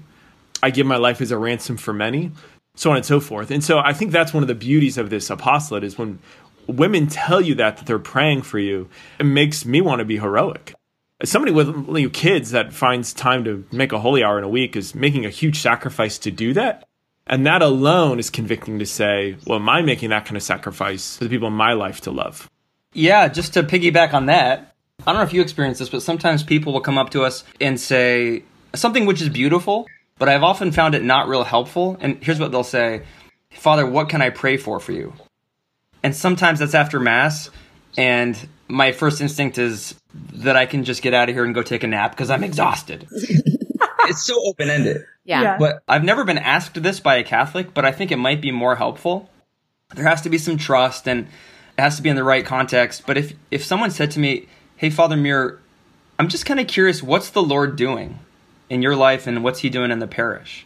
I 0.64 0.70
give 0.70 0.88
my 0.88 0.98
life 0.98 1.20
as 1.20 1.32
a 1.32 1.38
ransom 1.38 1.76
for 1.76 1.94
many, 1.94 2.32
so 2.76 2.92
on 2.92 2.96
and 2.96 3.06
so 3.06 3.20
forth. 3.20 3.52
And 3.52 3.64
so 3.64 3.80
I 3.80 3.92
think 3.92 4.12
that's 4.12 4.34
one 4.34 4.44
of 4.44 4.48
the 4.48 4.56
beauties 4.56 4.98
of 4.98 5.10
this 5.10 5.30
apostolate 5.30 5.84
is 5.84 5.98
when 5.98 6.20
women 6.67 7.08
tell 7.08 7.41
you 7.41 7.56
that 7.56 7.78
that 7.78 7.86
they're 7.86 8.00
praying 8.00 8.43
for 8.43 8.60
you, 8.60 8.89
it 9.19 9.26
makes 9.26 9.65
me 9.65 9.82
want 9.82 10.00
to 10.00 10.06
be 10.06 10.17
heroic. 10.17 10.74
Somebody 11.24 11.52
with 11.52 12.13
kids 12.13 12.52
that 12.52 12.74
finds 12.74 13.13
time 13.13 13.43
to 13.43 13.65
make 13.71 13.91
a 13.91 14.00
holy 14.00 14.24
hour 14.24 14.38
in 14.39 14.43
a 14.43 14.50
week 14.50 14.76
is 14.76 14.95
making 14.95 15.26
a 15.26 15.30
huge 15.30 15.60
sacrifice 15.60 16.17
to 16.19 16.32
do 16.32 16.54
that. 16.54 16.88
And 17.28 17.45
that 17.45 17.62
alone 17.62 18.19
is 18.19 18.30
convicting 18.30 18.80
to 18.80 18.86
say, 18.86 19.38
well, 19.45 19.60
am 19.60 19.69
I 19.69 19.82
making 19.82 20.10
that 20.10 20.26
kind 20.26 20.36
of 20.36 20.43
sacrifice 20.43 21.17
for 21.17 21.26
the 21.26 21.30
people 21.30 21.47
in 21.47 21.54
my 21.54 21.74
life 21.74 22.02
to 22.02 22.12
love? 22.12 22.50
Yeah, 22.93 23.28
just 23.28 23.54
to 23.54 23.63
piggyback 23.63 24.13
on 24.13 24.26
that, 24.26 24.76
I 25.06 25.06
don't 25.06 25.15
know 25.15 25.21
if 25.21 25.34
you 25.34 25.41
experience 25.41 25.80
this, 25.80 25.89
but 25.89 26.02
sometimes 26.02 26.43
people 26.43 26.74
will 26.74 26.82
come 26.82 26.97
up 26.97 27.12
to 27.12 27.24
us 27.24 27.43
and 27.60 27.80
say 27.80 28.43
something 28.74 29.06
which 29.06 29.21
is 29.21 29.30
beautiful, 29.30 29.88
but 30.17 30.28
I've 30.28 30.43
often 30.43 30.71
found 30.71 30.95
it 30.95 31.04
not 31.04 31.28
real 31.28 31.43
helpful. 31.43 31.97
And 32.02 32.24
here's 32.24 32.39
what 32.39 32.52
they'll 32.52 32.63
say 32.63 33.04
Father, 33.52 33.86
what 33.86 34.10
can 34.10 34.21
I 34.21 34.30
pray 34.30 34.58
for 34.58 34.80
for 34.80 34.91
you? 34.91 35.13
And 36.04 36.16
sometimes 36.16 36.60
that's 36.60 36.74
after 36.74 37.00
Mass. 37.00 37.50
And 37.98 38.38
my 38.68 38.92
first 38.92 39.22
instinct 39.22 39.58
is 39.58 39.96
that 40.14 40.56
I 40.56 40.66
can 40.66 40.84
just 40.84 41.02
get 41.02 41.14
out 41.14 41.30
of 41.30 41.36
here 41.36 41.44
and 41.44 41.54
go 41.54 41.62
take 41.62 41.84
a 41.84 41.88
nap 41.88 42.12
because 42.12 42.30
I'm 42.30 42.44
exhausted. 42.44 43.08
it's 43.12 44.24
so 44.24 44.36
open 44.46 44.70
ended. 44.70 45.06
Yeah. 45.26 45.42
Yeah. 45.42 45.58
But 45.58 45.84
I've 45.88 46.04
never 46.04 46.24
been 46.24 46.38
asked 46.38 46.82
this 46.82 47.00
by 47.00 47.16
a 47.16 47.24
Catholic, 47.24 47.74
but 47.74 47.86
I 47.86 47.92
think 47.92 48.12
it 48.12 48.18
might 48.18 48.42
be 48.42 48.52
more 48.52 48.76
helpful. 48.76 49.30
There 49.94 50.08
has 50.08 50.22
to 50.22 50.30
be 50.30 50.38
some 50.38 50.58
trust 50.58 51.08
and 51.08 51.28
it 51.78 51.82
has 51.82 51.98
to 51.98 52.02
be 52.02 52.10
in 52.10 52.16
the 52.16 52.24
right 52.24 52.46
context. 52.46 53.04
But 53.06 53.18
if 53.18 53.34
if 53.50 53.64
someone 53.64 53.92
said 53.92 54.12
to 54.12 54.20
me, 54.20 54.48
"Hey, 54.78 54.90
Father 54.90 55.18
Muir, 55.18 55.60
I'm 56.18 56.28
just 56.28 56.46
kind 56.46 56.60
of 56.60 56.68
curious, 56.68 57.04
what's 57.04 57.30
the 57.30 57.44
Lord 57.44 57.76
doing 57.76 58.20
in 58.70 58.82
your 58.82 58.96
life, 58.96 59.28
and 59.28 59.44
what's 59.44 59.60
He 59.60 59.70
doing 59.70 59.92
in 59.92 60.00
the 60.00 60.08
parish?" 60.08 60.66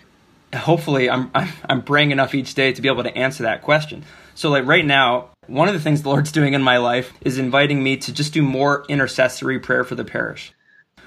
Hopefully, 0.54 1.10
I'm 1.10 1.32
I'm, 1.34 1.50
I'm 1.67 1.84
praying 1.84 2.12
enough 2.12 2.36
each 2.36 2.54
day 2.54 2.71
to 2.71 2.82
be 2.82 2.88
able 2.88 3.04
to 3.04 3.17
answer 3.17 3.43
that 3.43 3.62
question. 3.62 4.04
So, 4.36 4.50
like 4.50 4.65
right 4.65 4.86
now, 4.86 5.30
one 5.48 5.69
of 5.69 5.74
the 5.74 5.80
things 5.80 6.02
the 6.02 6.10
Lord's 6.10 6.32
doing 6.32 6.54
in 6.54 6.62
my 6.62 6.78
life 6.78 7.13
is 7.21 7.38
inviting 7.38 7.82
me 7.82 7.95
to 7.98 8.13
just 8.13 8.34
do 8.34 8.41
more 8.41 8.86
intercessory 8.89 9.60
prayer 9.60 9.86
for 9.86 9.95
the 9.95 10.04
parish. 10.04 10.54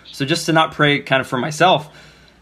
So, 0.07 0.25
just 0.25 0.47
to 0.47 0.55
not 0.55 0.73
pray 0.73 1.01
kind 1.01 1.21
of 1.21 1.27
for 1.27 1.39
myself 1.39 1.95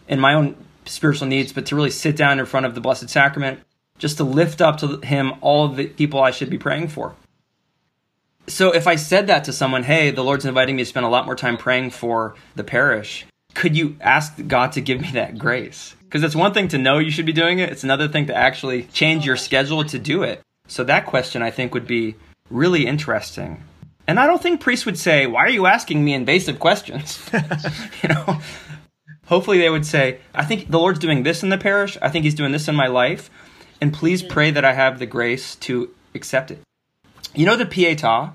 and 0.09 0.21
my 0.21 0.35
own 0.35 0.57
spiritual 0.85 1.27
needs, 1.27 1.53
but 1.53 1.67
to 1.67 1.77
really 1.77 1.91
sit 1.91 2.17
down 2.17 2.39
in 2.39 2.47
front 2.47 2.67
of 2.67 2.77
the 2.77 2.81
Blessed 2.81 3.11
Sacrament, 3.11 3.61
just 3.99 4.19
to 4.19 4.25
lift 4.25 4.61
up 4.61 4.79
to 4.79 4.99
Him 4.99 5.35
all 5.41 5.65
of 5.65 5.75
the 5.75 5.89
people 5.89 6.23
I 6.23 6.31
should 6.31 6.51
be 6.51 6.59
praying 6.59 6.89
for. 6.89 7.17
So, 8.47 8.71
if 8.73 8.87
I 8.87 8.95
said 8.95 9.27
that 9.27 9.43
to 9.45 9.53
someone, 9.53 9.83
hey, 9.83 10.13
the 10.13 10.23
Lord's 10.23 10.45
inviting 10.45 10.77
me 10.77 10.83
to 10.83 10.89
spend 10.89 11.05
a 11.05 11.09
lot 11.09 11.27
more 11.27 11.35
time 11.35 11.57
praying 11.57 11.91
for 11.91 12.37
the 12.55 12.63
parish, 12.63 13.27
could 13.55 13.77
you 13.77 13.97
ask 14.01 14.35
God 14.47 14.71
to 14.73 14.81
give 14.81 15.01
me 15.01 15.11
that 15.15 15.37
grace? 15.37 15.97
Because 16.05 16.23
it's 16.23 16.37
one 16.37 16.55
thing 16.55 16.69
to 16.69 16.79
know 16.79 16.99
you 16.99 17.11
should 17.11 17.27
be 17.27 17.33
doing 17.33 17.59
it, 17.59 17.71
it's 17.71 17.83
another 17.83 18.07
thing 18.07 18.27
to 18.27 18.37
actually 18.37 18.85
change 18.85 19.27
your 19.27 19.37
schedule 19.37 19.83
to 19.83 19.99
do 19.99 20.23
it. 20.23 20.43
So, 20.69 20.85
that 20.85 21.07
question 21.07 21.43
I 21.43 21.51
think 21.51 21.75
would 21.75 21.87
be 21.87 22.17
really 22.51 22.87
interesting. 22.87 23.63
And 24.09 24.21
I 24.21 24.27
don't 24.27 24.43
think 24.43 24.61
priests 24.61 24.87
would 24.87 24.99
say, 24.99 25.27
Why 25.27 25.41
are 25.41 25.51
you 25.51 25.67
asking 25.67 26.05
me 26.05 26.15
invasive 26.15 26.59
questions? 26.59 27.21
you 28.03 28.09
know? 28.09 28.41
Hopefully 29.27 29.59
they 29.59 29.71
would 29.71 29.87
say, 29.87 30.21
I 30.35 30.45
think 30.45 30.71
the 30.71 30.79
Lord's 30.79 31.01
doing 31.01 31.25
this 31.25 31.43
in 31.43 31.49
the 31.49 31.59
parish. 31.59 31.99
I 32.01 32.09
think 32.09 32.25
he's 32.25 32.35
doing 32.35 32.53
this 32.53 32.69
in 32.69 32.77
my 32.77 32.87
life. 32.87 33.29
And 33.81 33.93
please 33.93 34.23
pray 34.23 34.51
that 34.53 34.65
I 34.65 34.73
have 34.73 34.99
the 34.99 35.07
grace 35.07 35.57
to 35.57 35.91
accept 36.15 36.51
it. 36.51 36.61
You 37.35 37.45
know 37.45 37.57
the 37.57 37.67
Pietà 37.67 38.33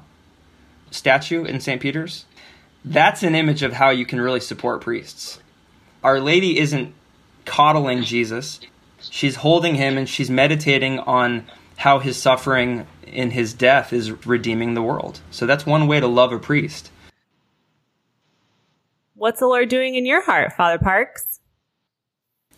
statue 0.92 1.46
in 1.46 1.62
St. 1.62 1.82
Peter's? 1.82 2.26
That's 2.84 3.24
an 3.24 3.36
image 3.36 3.64
of 3.64 3.74
how 3.74 3.90
you 3.90 4.06
can 4.06 4.20
really 4.20 4.40
support 4.40 4.82
priests. 4.82 5.40
Our 6.04 6.20
Lady 6.20 6.60
isn't 6.60 6.94
coddling 7.46 8.04
Jesus. 8.04 8.60
She's 9.00 9.38
holding 9.38 9.76
him 9.76 9.98
and 9.98 10.10
she's 10.10 10.30
meditating 10.30 11.00
on 11.00 11.46
how 11.82 11.98
his 11.98 12.16
suffering 12.16 12.86
in 13.08 13.32
his 13.32 13.56
death 13.56 13.92
is 13.92 14.12
redeeming 14.28 14.76
the 14.76 14.84
world. 14.84 15.20
So 15.32 15.48
that's 15.48 15.66
one 15.66 15.88
way 15.88 16.00
to 16.00 16.06
love 16.06 16.32
a 16.32 16.38
priest. 16.38 16.92
What's 19.16 19.40
the 19.40 19.48
Lord 19.48 19.68
doing 19.68 19.96
in 19.96 20.06
your 20.06 20.22
heart, 20.22 20.54
Father 20.54 20.78
Parks? 20.78 21.40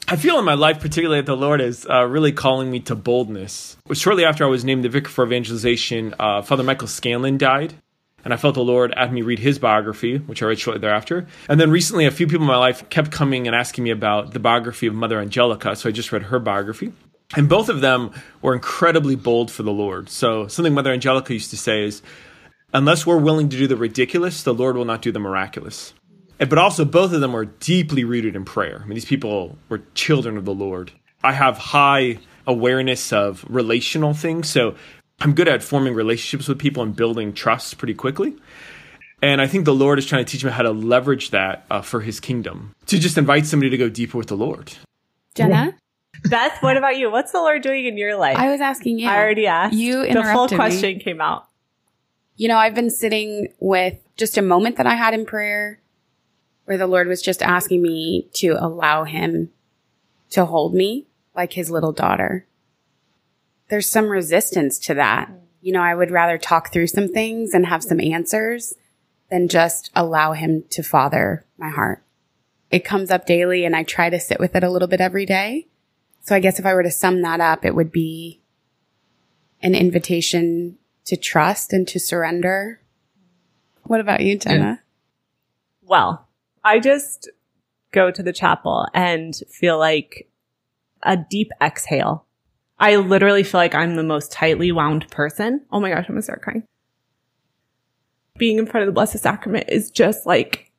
I 0.10 0.18
feel 0.18 0.38
in 0.40 0.44
my 0.44 0.56
life, 0.56 0.82
particularly 0.82 1.22
that 1.22 1.26
the 1.26 1.38
Lord 1.38 1.62
is 1.62 1.88
uh, 1.90 2.04
really 2.04 2.34
calling 2.34 2.70
me 2.70 2.82
to 2.82 2.96
boldness. 2.96 3.78
Shortly 3.94 4.26
after 4.26 4.44
I 4.44 4.48
was 4.48 4.66
named 4.66 4.84
the 4.84 4.90
vicar 4.90 5.10
for 5.10 5.26
evangelization, 5.26 6.14
uh, 6.20 6.42
Father 6.42 6.64
Michael 6.64 6.90
Scanlon 6.90 7.38
died. 7.38 7.76
And 8.26 8.34
I 8.34 8.38
felt 8.38 8.56
the 8.56 8.64
Lord 8.64 8.94
had 8.98 9.14
me 9.14 9.22
read 9.22 9.40
his 9.40 9.58
biography, 9.58 10.18
which 10.18 10.44
I 10.44 10.48
read 10.48 10.60
shortly 10.60 10.82
thereafter. 10.82 11.28
And 11.48 11.62
then 11.62 11.72
recently, 11.72 12.06
a 12.06 12.12
few 12.12 12.28
people 12.28 12.44
in 12.44 12.48
my 12.48 12.58
life 12.58 12.90
kept 12.90 13.12
coming 13.12 13.48
and 13.48 13.56
asking 13.56 13.86
me 13.86 13.90
about 13.90 14.34
the 14.34 14.40
biography 14.40 14.88
of 14.88 14.94
Mother 14.94 15.20
Angelica. 15.20 15.78
So 15.78 15.88
I 15.88 15.94
just 15.94 16.12
read 16.12 16.24
her 16.24 16.40
biography. 16.40 16.92
And 17.36 17.50
both 17.50 17.70
of 17.70 17.82
them 17.82 18.12
were 18.42 18.54
incredibly 18.54 19.16
bold 19.16 19.52
for 19.52 19.64
the 19.64 19.72
Lord. 19.72 20.10
So 20.10 20.48
something 20.48 20.74
Mother 20.74 20.92
Angelica 20.92 21.34
used 21.34 21.50
to 21.50 21.58
say 21.58 21.84
is, 21.84 22.02
unless 22.74 23.06
we're 23.06 23.18
willing 23.18 23.50
to 23.50 23.58
do 23.58 23.68
the 23.68 23.76
ridiculous, 23.76 24.44
the 24.44 24.54
Lord 24.54 24.76
will 24.78 24.86
not 24.86 25.02
do 25.02 25.12
the 25.12 25.20
miraculous. 25.20 25.94
But 26.38 26.58
also, 26.58 26.84
both 26.84 27.14
of 27.14 27.22
them 27.22 27.34
were 27.34 27.46
deeply 27.46 28.04
rooted 28.04 28.36
in 28.36 28.44
prayer. 28.44 28.82
I 28.84 28.86
mean, 28.86 28.96
these 28.96 29.06
people 29.06 29.58
were 29.70 29.82
children 29.94 30.38
of 30.38 30.46
the 30.46 30.54
Lord. 30.54 30.92
I 31.24 31.32
have 31.32 31.58
high 31.58 32.20
awareness 32.46 33.14
of 33.14 33.46
relational 33.48 34.14
things. 34.14 34.50
So 34.50 34.76
I'm 35.20 35.34
good 35.34 35.48
at 35.48 35.64
forming 35.64 35.94
relationships 35.94 36.48
with 36.48 36.60
people 36.60 36.84
and 36.84 36.96
building 36.96 37.34
trust 37.34 37.78
pretty 37.78 37.94
quickly. 37.94 38.36
And 39.22 39.40
I 39.40 39.48
think 39.48 39.64
the 39.64 39.74
Lord 39.74 40.00
is 40.00 40.06
trying 40.06 40.26
to 40.26 40.30
teach 40.30 40.44
me 40.44 40.52
how 40.52 40.64
to 40.64 40.72
leverage 40.72 41.30
that 41.30 41.66
uh, 41.72 41.82
for 41.82 42.02
his 42.02 42.20
kingdom, 42.20 42.74
to 42.88 43.00
just 43.00 43.18
invite 43.18 43.46
somebody 43.46 43.70
to 43.70 43.78
go 43.78 43.88
deeper 43.88 44.18
with 44.18 44.28
the 44.28 44.36
Lord. 44.36 44.74
Jenna, 45.34 45.76
Beth, 46.30 46.58
what 46.62 46.78
about 46.78 46.98
you? 46.98 47.12
What's 47.12 47.32
the 47.32 47.40
Lord 47.40 47.62
doing 47.62 47.86
in 47.86 47.98
your 47.98 48.16
life? 48.16 48.38
I 48.38 48.50
was 48.50 48.62
asking 48.62 49.00
you. 49.00 49.10
I 49.10 49.18
already 49.18 49.48
asked. 49.48 49.76
You 49.76 50.04
interrupted 50.04 50.16
the 50.16 50.34
full 50.34 50.44
interrupted 50.46 50.52
me. 50.52 50.58
question 50.58 51.00
came 51.00 51.22
out. 51.22 51.48
You 52.36 52.48
know, 52.48 52.58
I've 52.58 52.76
been 52.76 52.90
sitting 52.90 53.50
with 53.60 53.98
just 54.16 54.38
a 54.38 54.42
moment 54.42 54.78
that 54.78 54.88
I 54.88 54.96
had 54.96 55.14
in 55.14 55.26
prayer 55.26 55.80
where 56.66 56.78
the 56.78 56.88
Lord 56.88 57.08
was 57.08 57.22
just 57.22 57.42
asking 57.42 57.82
me 57.82 58.30
to 58.34 58.56
allow 58.60 59.04
him 59.04 59.52
to 60.32 60.46
hold 60.46 60.74
me 60.74 61.08
like 61.36 61.54
his 61.54 61.70
little 61.70 61.92
daughter. 61.92 62.48
There's 63.70 63.88
some 63.88 64.10
resistance 64.10 64.80
to 64.80 64.94
that. 64.96 65.30
You 65.62 65.74
know, 65.74 65.82
I 65.82 65.96
would 65.96 66.12
rather 66.12 66.38
talk 66.38 66.72
through 66.72 66.88
some 66.88 67.08
things 67.08 67.54
and 67.54 67.66
have 67.66 67.84
some 67.84 68.00
answers 68.00 68.74
than 69.30 69.48
just 69.48 69.90
allow 69.96 70.34
him 70.34 70.64
to 70.72 70.84
father 70.84 71.46
my 71.58 71.70
heart. 71.70 72.04
It 72.72 72.86
comes 72.86 73.12
up 73.12 73.26
daily 73.26 73.66
and 73.66 73.76
I 73.76 73.84
try 73.84 74.10
to 74.10 74.20
sit 74.20 74.40
with 74.40 74.56
it 74.56 74.64
a 74.64 74.70
little 74.70 74.88
bit 74.88 75.02
every 75.02 75.26
day. 75.26 75.68
So 76.24 76.34
I 76.34 76.40
guess 76.40 76.58
if 76.58 76.66
I 76.66 76.74
were 76.74 76.84
to 76.84 76.92
sum 76.92 77.22
that 77.22 77.42
up, 77.42 77.66
it 77.66 77.76
would 77.76 77.92
be 77.92 78.42
an 79.62 79.76
invitation 79.76 80.78
to 81.06 81.18
trust 81.18 81.74
and 81.74 81.86
to 81.90 82.00
surrender. 82.00 82.82
What 83.84 84.00
about 84.00 84.22
you, 84.22 84.38
Jenna? 84.38 84.82
Well, 85.82 86.28
I 86.64 86.80
just 86.80 87.30
go 87.92 88.10
to 88.10 88.24
the 88.24 88.32
chapel 88.32 88.88
and 88.94 89.36
feel 89.50 89.78
like 89.78 90.30
a 91.04 91.18
deep 91.18 91.52
exhale. 91.62 92.26
I 92.80 92.96
literally 92.96 93.44
feel 93.44 93.60
like 93.60 93.76
I'm 93.76 93.96
the 93.96 94.04
most 94.04 94.32
tightly 94.32 94.72
wound 94.72 95.10
person. 95.10 95.66
Oh 95.74 95.82
my 95.82 95.90
gosh, 95.90 96.06
I'm 96.08 96.16
gonna 96.16 96.22
start 96.22 96.42
crying. 96.42 96.64
Being 98.38 98.58
in 98.60 98.66
front 98.66 98.84
of 98.84 98.88
the 98.88 98.94
Blessed 98.94 99.20
Sacrament 99.20 99.66
is 99.68 99.92
just 99.92 100.26
like 100.26 100.72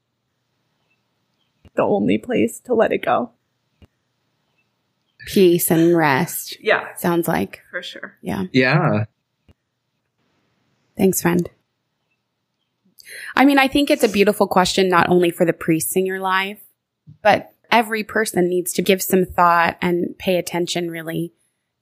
the 1.74 1.82
only 1.82 2.16
place 2.16 2.60
to 2.60 2.74
let 2.74 2.92
it 2.92 3.04
go. 3.04 3.30
Peace 5.26 5.70
and 5.70 5.96
rest. 5.96 6.56
Yeah, 6.60 6.94
Sounds 6.96 7.28
like. 7.28 7.62
for 7.70 7.82
sure. 7.82 8.16
Yeah. 8.22 8.44
Yeah. 8.52 9.04
Thanks, 10.96 11.22
friend. 11.22 11.48
I 13.36 13.44
mean, 13.44 13.58
I 13.58 13.68
think 13.68 13.90
it's 13.90 14.04
a 14.04 14.08
beautiful 14.08 14.46
question, 14.46 14.88
not 14.88 15.08
only 15.08 15.30
for 15.30 15.44
the 15.44 15.52
priests 15.52 15.96
in 15.96 16.06
your 16.06 16.20
life, 16.20 16.60
but 17.22 17.52
every 17.70 18.04
person 18.04 18.48
needs 18.48 18.72
to 18.74 18.82
give 18.82 19.02
some 19.02 19.24
thought 19.24 19.76
and 19.80 20.16
pay 20.18 20.36
attention 20.36 20.90
really 20.90 21.32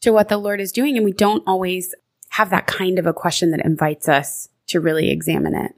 to 0.01 0.13
what 0.13 0.29
the 0.29 0.39
Lord 0.39 0.61
is 0.61 0.73
doing. 0.73 0.97
And 0.97 1.05
we 1.05 1.13
don't 1.13 1.43
always 1.47 1.95
have 2.31 2.51
that 2.51 2.67
kind 2.67 2.99
of 2.99 3.07
a 3.07 3.13
question 3.13 3.51
that 3.51 3.65
invites 3.65 4.09
us 4.09 4.49
to 4.69 4.81
really 4.81 5.11
examine 5.11 5.55
it. 5.55 5.73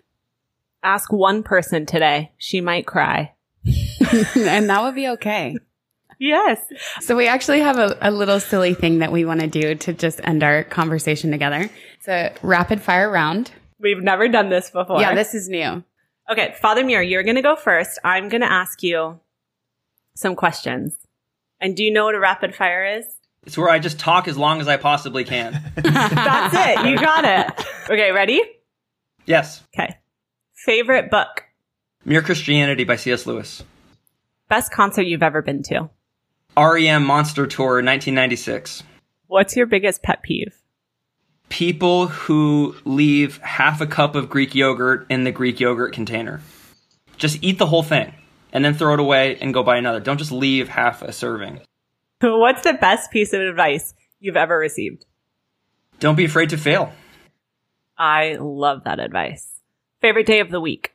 Ask 0.83 1.13
one 1.13 1.43
person 1.43 1.87
today. 1.87 2.33
She 2.39 2.61
might 2.61 2.87
cry. 2.87 3.33
and 4.37 4.69
that 4.69 4.83
would 4.83 4.95
be 4.95 5.09
okay. 5.09 5.57
Yes. 6.19 6.61
So 7.01 7.17
we 7.17 7.27
actually 7.27 7.61
have 7.61 7.79
a, 7.79 7.97
a 8.01 8.11
little 8.11 8.41
silly 8.41 8.75
thing 8.75 8.99
that 8.99 9.13
we 9.13 9.25
want 9.25 9.41
to 9.41 9.47
do 9.47 9.75
to 9.75 9.93
just 9.93 10.21
end 10.25 10.43
our 10.43 10.65
conversation 10.65 11.31
together. 11.31 11.69
It's 11.99 12.09
a 12.09 12.35
rapid 12.43 12.81
fire 12.81 13.11
round. 13.11 13.51
We've 13.81 14.03
never 14.03 14.29
done 14.29 14.51
this 14.51 14.71
before. 14.71 15.01
Yeah, 15.01 15.15
this 15.15 15.35
is 15.35 15.49
new. 15.49 15.85
Okay, 16.31 16.55
Father 16.61 16.85
Muir, 16.85 17.03
you're 17.03 17.23
going 17.23 17.37
to 17.37 17.43
go 17.43 17.57
first. 17.57 17.99
I'm 18.03 18.29
going 18.29 18.41
to 18.41 18.51
ask 18.51 18.83
you 18.83 19.21
some 20.15 20.37
questions. 20.37 20.97
And 21.61 21.77
do 21.77 21.83
you 21.83 21.93
know 21.93 22.07
what 22.07 22.15
a 22.15 22.21
rapid 22.21 22.55
fire 22.55 22.85
is? 22.85 23.05
It's 23.47 23.59
where 23.59 23.69
I 23.69 23.79
just 23.79 23.99
talk 23.99 24.27
as 24.27 24.39
long 24.39 24.61
as 24.61 24.69
I 24.69 24.77
possibly 24.79 25.25
can. 25.25 25.53
That's 25.77 26.55
it. 26.55 26.89
You 26.89 26.97
got 26.97 27.25
it. 27.25 27.67
Okay, 27.91 28.11
ready? 28.13 28.43
yes. 29.27 29.63
Okay. 29.75 29.99
Favorite 30.55 31.11
book? 31.11 31.45
Mere 32.07 32.23
Christianity 32.23 32.85
by 32.85 32.97
C.S. 32.97 33.27
Lewis. 33.27 33.63
Best 34.49 34.73
concert 34.73 35.03
you've 35.03 35.23
ever 35.23 35.43
been 35.43 35.63
to? 35.65 35.91
REM 36.57 37.05
Monster 37.05 37.47
Tour 37.47 37.83
1996. 37.83 38.85
What's 39.27 39.57
your 39.57 39.67
biggest 39.67 40.03
pet 40.03 40.23
peeve? 40.23 40.55
People 41.49 42.07
who 42.07 42.77
leave 42.85 43.39
half 43.39 43.81
a 43.81 43.87
cup 43.87 44.15
of 44.15 44.29
Greek 44.29 44.55
yogurt 44.55 45.07
in 45.11 45.25
the 45.25 45.33
Greek 45.33 45.59
yogurt 45.59 45.93
container. 45.93 46.41
Just 47.17 47.43
eat 47.43 47.59
the 47.59 47.67
whole 47.67 47.83
thing 47.83 48.15
and 48.53 48.65
then 48.65 48.75
throw 48.75 48.95
it 48.95 49.01
away 49.01 49.37
and 49.41 49.53
go 49.53 49.65
buy 49.65 49.77
another. 49.77 49.99
Don't 49.99 50.19
just 50.19 50.31
leave 50.31 50.69
half 50.69 51.03
a 51.03 51.13
serving. 51.13 51.61
What's 52.21 52.63
the 52.63 52.75
best 52.75 53.11
piece 53.11 53.33
of 53.33 53.41
advice 53.41 53.93
you've 54.21 54.37
ever 54.37 54.57
received? 54.57 55.07
Don't 55.99 56.17
be 56.17 56.25
afraid 56.25 56.51
to 56.51 56.57
fail. 56.57 56.93
I 57.99 58.37
love 58.41 58.85
that 58.85 59.01
advice. 59.01 59.61
Favorite 60.01 60.27
day 60.27 60.39
of 60.39 60.51
the 60.51 60.61
week? 60.61 60.93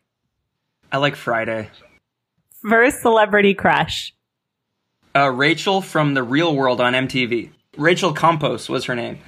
I 0.91 0.97
like 0.97 1.15
Friday. 1.15 1.69
First 2.61 3.01
celebrity 3.01 3.53
crush? 3.53 4.13
Uh, 5.15 5.29
Rachel 5.31 5.81
from 5.81 6.13
The 6.13 6.23
Real 6.23 6.55
World 6.55 6.79
on 6.79 6.93
MTV. 6.93 7.51
Rachel 7.77 8.13
Campos 8.13 8.69
was 8.69 8.85
her 8.85 8.95
name. 8.95 9.19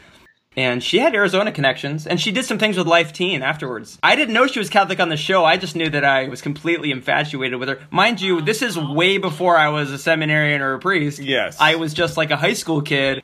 And 0.58 0.84
she 0.84 1.00
had 1.00 1.16
Arizona 1.16 1.52
connections, 1.52 2.06
and 2.06 2.20
she 2.20 2.32
did 2.32 2.44
some 2.44 2.60
things 2.60 2.78
with 2.78 2.86
Life 2.86 3.14
Teen 3.14 3.42
afterwards. 3.42 3.98
I 4.04 4.18
didn't 4.18 4.34
know 4.34 4.48
she 4.48 4.60
was 4.60 4.70
Catholic 4.70 5.00
on 5.00 5.08
the 5.08 5.16
show. 5.16 5.46
I 5.46 5.56
just 5.56 5.78
knew 5.78 5.90
that 5.90 6.04
I 6.04 6.28
was 6.28 6.42
completely 6.42 6.92
infatuated 6.92 7.58
with 7.58 7.70
her. 7.70 7.80
Mind 7.90 8.20
you, 8.20 8.42
this 8.42 8.62
is 8.62 8.78
way 8.78 9.18
before 9.18 9.58
I 9.58 9.70
was 9.70 9.92
a 9.92 9.98
seminarian 9.98 10.62
or 10.62 10.74
a 10.74 10.80
priest. 10.80 11.20
Yes. 11.20 11.56
I 11.60 11.76
was 11.76 11.94
just 11.94 12.18
like 12.18 12.32
a 12.32 12.36
high 12.36 12.54
school 12.54 12.82
kid. 12.82 13.24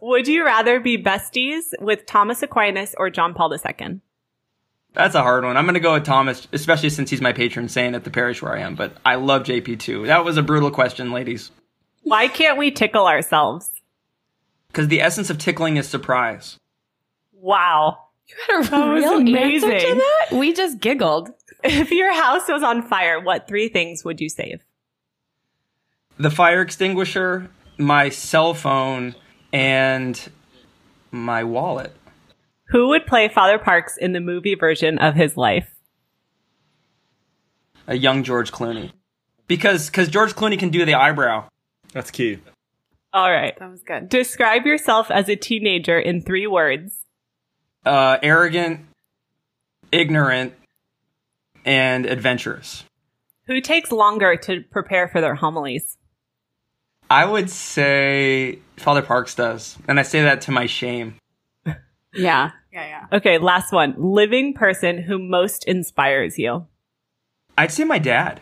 Would 0.00 0.28
you 0.28 0.46
rather 0.46 0.80
be 0.80 0.96
besties 0.96 1.74
with 1.78 2.06
Thomas 2.06 2.42
Aquinas 2.42 2.94
or 2.96 3.10
John 3.10 3.34
Paul 3.34 3.52
II? 3.52 4.00
That's 4.94 5.14
a 5.14 5.22
hard 5.22 5.44
one. 5.44 5.58
I'm 5.58 5.64
going 5.64 5.74
to 5.74 5.80
go 5.80 5.92
with 5.92 6.04
Thomas, 6.04 6.48
especially 6.54 6.88
since 6.88 7.10
he's 7.10 7.20
my 7.20 7.34
patron 7.34 7.68
saint 7.68 7.94
at 7.94 8.04
the 8.04 8.10
parish 8.10 8.40
where 8.40 8.54
I 8.54 8.60
am. 8.60 8.76
But 8.76 8.96
I 9.04 9.16
love 9.16 9.42
JP 9.42 9.78
too. 9.78 10.06
That 10.06 10.24
was 10.24 10.38
a 10.38 10.42
brutal 10.42 10.70
question, 10.70 11.12
ladies. 11.12 11.50
Why 12.02 12.28
can't 12.28 12.58
we 12.58 12.70
tickle 12.70 13.06
ourselves? 13.06 13.70
Because 14.68 14.88
the 14.88 15.00
essence 15.00 15.30
of 15.30 15.38
tickling 15.38 15.76
is 15.76 15.88
surprise. 15.88 16.56
Wow. 17.32 17.98
You 18.26 18.36
had 18.46 18.66
a 18.66 18.70
That 18.70 18.88
was 18.88 19.04
real 19.04 19.36
answer 19.36 19.78
to 19.78 19.94
that? 19.94 20.36
We 20.38 20.52
just 20.52 20.78
giggled. 20.78 21.30
If 21.64 21.90
your 21.90 22.12
house 22.14 22.48
was 22.48 22.62
on 22.62 22.82
fire, 22.82 23.20
what 23.20 23.48
three 23.48 23.68
things 23.68 24.04
would 24.04 24.20
you 24.20 24.28
save? 24.28 24.64
The 26.18 26.30
fire 26.30 26.62
extinguisher, 26.62 27.50
my 27.76 28.08
cell 28.08 28.54
phone, 28.54 29.14
and 29.52 30.30
my 31.10 31.44
wallet. 31.44 31.94
Who 32.66 32.88
would 32.88 33.06
play 33.06 33.28
Father 33.28 33.58
Parks 33.58 33.96
in 33.96 34.12
the 34.12 34.20
movie 34.20 34.54
version 34.54 34.98
of 34.98 35.16
his 35.16 35.36
life? 35.36 35.74
A 37.88 37.96
young 37.96 38.22
George 38.22 38.52
Clooney. 38.52 38.92
Because 39.48 39.90
cause 39.90 40.08
George 40.08 40.34
Clooney 40.36 40.58
can 40.58 40.68
do 40.68 40.84
the 40.84 40.94
eyebrow. 40.94 41.48
That's 41.92 42.10
key. 42.10 42.38
All 43.12 43.30
right. 43.30 43.58
That 43.58 43.70
was 43.70 43.82
good. 43.82 44.08
Describe 44.08 44.66
yourself 44.66 45.10
as 45.10 45.28
a 45.28 45.36
teenager 45.36 45.98
in 45.98 46.22
three 46.22 46.46
words. 46.46 47.04
Uh, 47.84 48.18
arrogant, 48.22 48.80
ignorant, 49.90 50.54
and 51.64 52.06
adventurous. 52.06 52.84
Who 53.46 53.60
takes 53.60 53.90
longer 53.90 54.36
to 54.36 54.62
prepare 54.70 55.08
for 55.08 55.20
their 55.20 55.34
homilies? 55.34 55.96
I 57.10 57.24
would 57.24 57.50
say 57.50 58.60
Father 58.76 59.02
Parks 59.02 59.34
does, 59.34 59.76
and 59.88 59.98
I 59.98 60.02
say 60.02 60.22
that 60.22 60.42
to 60.42 60.52
my 60.52 60.66
shame. 60.66 61.16
Yeah. 62.12 62.50
Yeah, 62.72 62.86
yeah. 63.12 63.18
Okay, 63.18 63.38
last 63.38 63.72
one. 63.72 63.94
Living 63.96 64.52
person 64.52 65.00
who 65.00 65.16
most 65.16 65.64
inspires 65.66 66.38
you. 66.40 66.66
I'd 67.56 67.70
say 67.70 67.84
my 67.84 68.00
dad. 68.00 68.40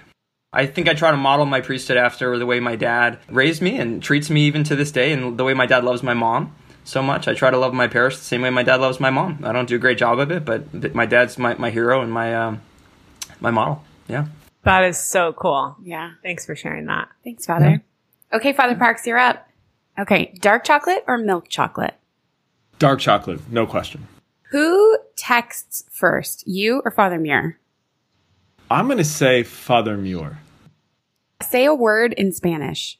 I 0.52 0.66
think 0.66 0.88
I 0.88 0.94
try 0.94 1.10
to 1.10 1.16
model 1.16 1.44
my 1.44 1.60
priesthood 1.60 1.98
after 1.98 2.38
the 2.38 2.46
way 2.46 2.58
my 2.58 2.74
dad 2.74 3.18
raised 3.28 3.60
me 3.60 3.78
and 3.78 4.02
treats 4.02 4.30
me 4.30 4.42
even 4.46 4.64
to 4.64 4.76
this 4.76 4.90
day, 4.90 5.12
and 5.12 5.36
the 5.38 5.44
way 5.44 5.54
my 5.54 5.66
dad 5.66 5.84
loves 5.84 6.02
my 6.02 6.14
mom 6.14 6.54
so 6.84 7.02
much. 7.02 7.28
I 7.28 7.34
try 7.34 7.50
to 7.50 7.58
love 7.58 7.74
my 7.74 7.86
parish 7.86 8.16
the 8.16 8.24
same 8.24 8.40
way 8.42 8.50
my 8.50 8.62
dad 8.62 8.80
loves 8.80 8.98
my 8.98 9.10
mom. 9.10 9.44
I 9.44 9.52
don't 9.52 9.68
do 9.68 9.76
a 9.76 9.78
great 9.78 9.98
job 9.98 10.18
of 10.18 10.30
it, 10.30 10.44
but 10.44 10.94
my 10.94 11.04
dad's 11.04 11.36
my, 11.36 11.54
my 11.54 11.70
hero 11.70 12.00
and 12.00 12.10
my 12.10 12.34
um, 12.34 12.62
my 13.40 13.50
model. 13.50 13.84
Yeah. 14.08 14.26
That 14.62 14.84
is 14.84 14.98
so 14.98 15.32
cool. 15.34 15.76
Yeah. 15.82 16.12
Thanks 16.22 16.46
for 16.46 16.56
sharing 16.56 16.86
that. 16.86 17.08
Thanks, 17.24 17.44
Father. 17.44 17.82
Okay, 18.32 18.52
Father 18.52 18.74
Parks, 18.74 19.06
you're 19.06 19.18
up. 19.18 19.48
Okay, 19.98 20.34
dark 20.40 20.64
chocolate 20.64 21.04
or 21.06 21.18
milk 21.18 21.48
chocolate? 21.48 21.94
Dark 22.78 23.00
chocolate, 23.00 23.40
no 23.50 23.66
question. 23.66 24.06
Who 24.50 24.98
texts 25.16 25.84
first, 25.90 26.46
you 26.46 26.80
or 26.84 26.90
Father 26.90 27.18
Muir? 27.18 27.58
I'm 28.70 28.86
going 28.86 28.98
to 28.98 29.04
say 29.04 29.42
Father 29.42 29.96
Muir. 29.96 30.38
Say 31.42 31.64
a 31.64 31.74
word 31.74 32.12
in 32.14 32.32
Spanish. 32.32 32.98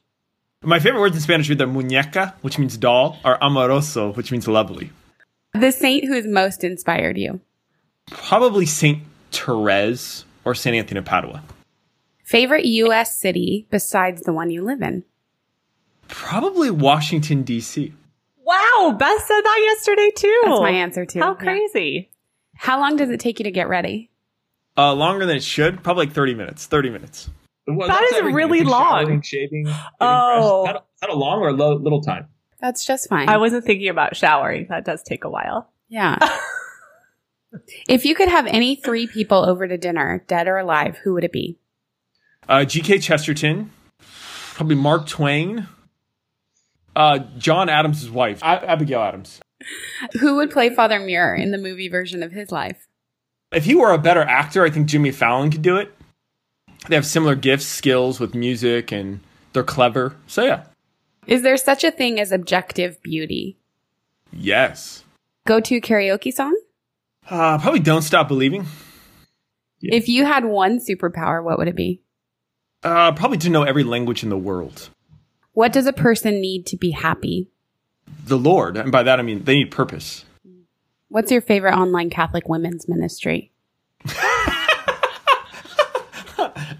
My 0.63 0.79
favorite 0.81 1.01
words 1.01 1.15
in 1.17 1.23
Spanish 1.23 1.49
are 1.49 1.53
either 1.53 1.67
muñeca, 1.67 2.35
which 2.41 2.59
means 2.59 2.77
doll, 2.77 3.19
or 3.25 3.37
amoroso, 3.43 4.13
which 4.15 4.33
means 4.33 4.49
lovely. 4.49 4.91
The 5.55 5.71
saint 5.71 6.05
who 6.05 6.15
has 6.15 6.27
most 6.27 6.65
inspired 6.65 7.17
you. 7.19 7.41
Probably 8.11 8.67
Saint 8.67 9.03
Therese 9.31 10.25
or 10.45 10.55
Saint 10.55 10.75
Anthony 10.77 10.99
of 10.99 11.05
Padua. 11.05 11.43
Favorite 12.25 12.65
U.S. 12.65 13.17
city 13.19 13.67
besides 13.71 14.23
the 14.23 14.33
one 14.33 14.51
you 14.51 14.63
live 14.63 14.83
in? 14.83 15.05
Probably 16.09 16.71
Washington 16.71 17.43
D.C. 17.43 17.93
Wow, 18.45 18.97
Beth 18.99 19.23
said 19.27 19.41
that 19.43 19.61
yesterday 19.77 20.11
too. 20.17 20.41
That's 20.45 20.61
my 20.61 20.71
answer 20.71 21.05
too. 21.07 21.21
How 21.21 21.33
Yeah. 21.33 21.45
crazy. 21.45 22.11
How 22.57 22.81
long 22.81 22.97
does 22.97 23.11
it 23.11 23.21
take 23.21 23.39
you 23.39 23.45
to 23.45 23.51
get 23.51 23.69
ready? 23.69 24.08
Uh, 24.79 24.95
longer 24.95 25.27
than 25.27 25.37
it 25.37 25.43
should, 25.43 25.83
probably 25.83 26.07
like 26.07 26.15
30 26.15 26.35
minutes. 26.35 26.67
30 26.67 26.91
minutes. 26.91 27.29
Well, 27.67 27.89
that's 27.89 28.23
really 28.23 28.63
long. 28.63 29.03
Showering, 29.03 29.21
shaving. 29.23 29.65
getting 29.65 29.77
Oh. 30.01 30.65
dressed. 30.65 30.69
Is 30.69 30.73
that, 30.73 30.77
is 30.95 31.01
that 31.03 31.11
a 31.11 31.15
long 31.19 31.41
or 31.41 31.49
a 31.49 31.53
lo- 31.53 31.75
little 31.77 32.01
time? 32.01 32.29
That's 32.61 32.87
just 32.87 33.09
fine. 33.09 33.29
I 33.29 33.37
wasn't 33.37 33.65
thinking 33.65 33.89
about 33.89 34.17
showering. 34.17 34.67
That 34.71 34.85
does 34.85 35.03
take 35.03 35.25
a 35.25 35.29
while. 35.31 35.71
yeah. 35.89 36.17
if 37.89 38.05
you 38.05 38.15
could 38.15 38.29
have 38.29 38.47
any 38.47 38.77
three 38.77 39.07
people 39.07 39.45
over 39.45 39.67
to 39.69 39.77
dinner, 39.79 40.25
dead 40.29 40.49
or 40.49 40.57
alive, 40.59 40.97
who 41.05 41.15
would 41.15 41.25
it 41.25 41.33
be? 41.33 41.59
Uh, 42.49 42.65
G.K. 42.65 42.99
Chesterton, 43.01 43.71
probably 44.55 44.77
Mark 44.77 45.07
Twain, 45.07 45.67
uh, 46.97 47.19
John 47.37 47.69
Adams' 47.69 48.09
wife, 48.11 48.41
A- 48.43 48.71
Abigail 48.71 49.01
Adams. 49.01 49.41
Who 50.21 50.37
would 50.37 50.51
play 50.51 50.75
Father 50.75 50.99
Muir 50.99 51.35
in 51.35 51.51
the 51.51 51.59
movie 51.59 51.89
version 51.89 52.23
of 52.23 52.33
his 52.33 52.51
life? 52.51 52.88
If 53.53 53.65
he 53.65 53.75
were 53.75 53.93
a 53.93 53.99
better 53.99 54.23
actor, 54.23 54.65
I 54.65 54.71
think 54.71 54.87
Jimmy 54.87 55.11
Fallon 55.11 55.51
could 55.51 55.63
do 55.63 55.77
it. 55.77 55.95
They 56.89 56.95
have 56.95 57.07
similar 57.07 57.35
gifts, 57.35 57.67
skills 57.67 58.21
with 58.21 58.35
music, 58.35 58.93
and 58.93 59.21
they're 59.53 59.63
clever. 59.63 60.17
So, 60.27 60.45
yeah. 60.45 60.65
Is 61.27 61.43
there 61.43 61.57
such 61.57 61.85
a 61.85 61.91
thing 61.91 62.21
as 62.21 62.33
objective 62.33 63.03
beauty? 63.03 63.59
Yes. 64.33 65.05
Go 65.47 65.61
to 65.61 65.81
karaoke 65.81 66.33
song? 66.33 66.59
Uh, 67.29 67.59
probably 67.59 67.81
Don't 67.81 68.03
Stop 68.03 68.29
Believing. 68.29 68.67
Yeah. 69.81 69.95
If 69.95 70.09
you 70.09 70.25
had 70.25 70.45
one 70.45 70.79
superpower, 70.79 71.43
what 71.43 71.59
would 71.59 71.69
it 71.69 71.77
be? 71.77 72.03
Uh, 72.83 73.13
probably 73.13 73.39
to 73.39 73.51
know 73.51 73.65
every 73.65 73.85
language 73.85 74.23
in 74.23 74.29
the 74.29 74.37
world. 74.37 74.91
What 75.53 75.73
does 75.73 75.87
a 75.87 75.93
person 75.93 76.41
need 76.41 76.67
to 76.67 76.77
be 76.77 76.93
happy? 76.93 77.49
The 78.25 78.39
Lord, 78.39 78.77
and 78.77 78.93
by 78.93 79.03
that 79.03 79.19
I 79.19 79.23
mean 79.23 79.45
they 79.45 79.55
need 79.55 79.71
purpose. 79.71 80.25
What's 81.09 81.31
your 81.33 81.41
favorite 81.41 81.75
online 81.75 82.11
Catholic 82.11 82.49
women's 82.49 82.89
ministry? 82.89 83.53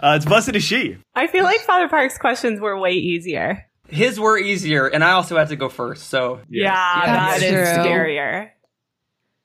Uh, 0.01 0.15
it's 0.15 0.25
blessed 0.25 0.55
is 0.55 0.63
she. 0.63 0.97
I 1.17 1.27
feel 1.27 1.43
like 1.43 1.59
Father 1.63 1.89
Park's 1.89 2.17
questions 2.19 2.61
were 2.61 2.79
way 2.79 2.93
easier. 2.93 3.67
His 3.89 4.21
were 4.21 4.39
easier, 4.39 4.87
and 4.87 5.03
I 5.03 5.11
also 5.13 5.37
had 5.37 5.49
to 5.49 5.57
go 5.57 5.69
first. 5.69 6.09
So 6.09 6.41
Yeah, 6.49 6.71
That's 7.05 7.41
that 7.41 7.47
is 7.47 7.69
true. 7.75 7.85
scarier. 7.85 8.51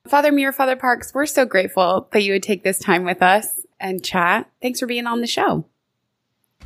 Father 0.07 0.31
Muir, 0.31 0.51
Father 0.53 0.75
Parks, 0.75 1.11
we're 1.11 1.25
so 1.25 1.45
grateful 1.45 2.07
that 2.11 2.21
you 2.21 2.33
would 2.33 2.43
take 2.43 2.63
this 2.63 2.77
time 2.77 3.03
with 3.03 3.23
us 3.23 3.47
and 3.79 4.03
chat. 4.03 4.47
Thanks 4.61 4.79
for 4.79 4.85
being 4.85 5.07
on 5.07 5.21
the 5.21 5.27
show. 5.27 5.65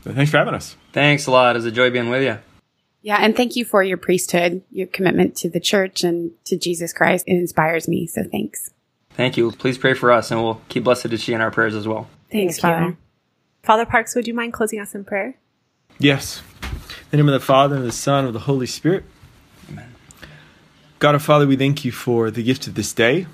Thanks 0.02 0.32
for 0.32 0.38
having 0.38 0.54
us. 0.54 0.76
thanks 0.92 1.26
a 1.28 1.32
lot. 1.32 1.56
It 1.56 1.60
was 1.60 1.66
a 1.66 1.72
joy 1.72 1.90
being 1.90 2.10
with 2.10 2.24
you. 2.24 2.40
Yeah, 3.02 3.18
and 3.22 3.36
thank 3.36 3.56
you 3.56 3.64
for 3.64 3.84
your 3.84 3.98
priesthood, 3.98 4.64
your 4.72 4.88
commitment 4.88 5.36
to 5.38 5.50
the 5.50 5.60
church 5.60 6.04
and 6.04 6.32
to 6.46 6.58
Jesus 6.58 6.92
Christ. 6.92 7.26
It 7.28 7.36
inspires 7.36 7.88
me, 7.88 8.08
so 8.08 8.24
thanks. 8.24 8.72
Thank 9.12 9.38
you. 9.38 9.52
Please 9.52 9.78
pray 9.78 9.94
for 9.94 10.12
us, 10.12 10.32
and 10.32 10.42
we'll 10.42 10.62
keep 10.70 10.84
blessed 10.84 11.08
is 11.08 11.24
she 11.24 11.34
in 11.34 11.42
our 11.42 11.52
prayers 11.52 11.76
as 11.76 11.88
well. 11.88 12.08
Thanks, 12.32 12.60
Thank 12.60 12.80
you. 12.80 12.86
Father. 12.86 12.98
Father 13.64 13.86
Parks, 13.86 14.16
would 14.16 14.28
you 14.28 14.34
mind 14.34 14.54
closing 14.54 14.80
us 14.80 14.94
in 14.94 15.06
prayer? 15.06 15.36
Yes. 16.00 16.42
In 16.64 16.70
the 17.12 17.18
name 17.18 17.30
of 17.30 17.34
the 17.34 17.46
Father, 17.46 17.76
and 17.76 17.86
the 17.86 17.92
Son, 17.92 18.20
and 18.20 18.28
of 18.28 18.34
the 18.34 18.42
Holy 18.42 18.68
Spirit. 18.68 19.04
God 21.00 21.14
our 21.14 21.20
Father, 21.20 21.46
we 21.46 21.56
thank 21.56 21.86
you 21.86 21.92
for 21.92 22.32
the 22.32 22.42
gift 22.42 22.66
of 22.66 22.74
this 22.74 22.92
day, 22.92 23.28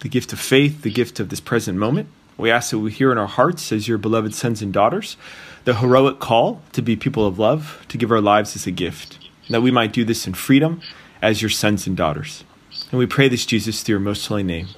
the 0.00 0.08
gift 0.08 0.32
of 0.32 0.38
faith, 0.38 0.82
the 0.82 0.90
gift 0.90 1.20
of 1.20 1.30
this 1.30 1.40
present 1.40 1.78
moment. 1.78 2.08
We 2.38 2.52
ask 2.52 2.70
that 2.70 2.78
we 2.78 2.92
hear 2.92 3.10
in 3.10 3.18
our 3.18 3.26
hearts, 3.26 3.72
as 3.72 3.88
your 3.88 3.98
beloved 3.98 4.32
sons 4.32 4.62
and 4.62 4.72
daughters, 4.72 5.16
the 5.64 5.74
heroic 5.74 6.20
call 6.20 6.62
to 6.72 6.80
be 6.80 6.94
people 6.94 7.26
of 7.26 7.38
love, 7.38 7.84
to 7.88 7.98
give 7.98 8.12
our 8.12 8.20
lives 8.20 8.54
as 8.54 8.66
a 8.66 8.70
gift, 8.70 9.18
that 9.50 9.60
we 9.60 9.72
might 9.72 9.92
do 9.92 10.04
this 10.04 10.26
in 10.26 10.34
freedom 10.34 10.80
as 11.20 11.42
your 11.42 11.50
sons 11.50 11.86
and 11.88 11.96
daughters. 11.96 12.44
And 12.92 12.98
we 12.98 13.06
pray 13.06 13.28
this, 13.28 13.44
Jesus, 13.44 13.82
through 13.82 13.94
your 13.94 14.00
most 14.00 14.24
holy 14.26 14.44
name. 14.44 14.68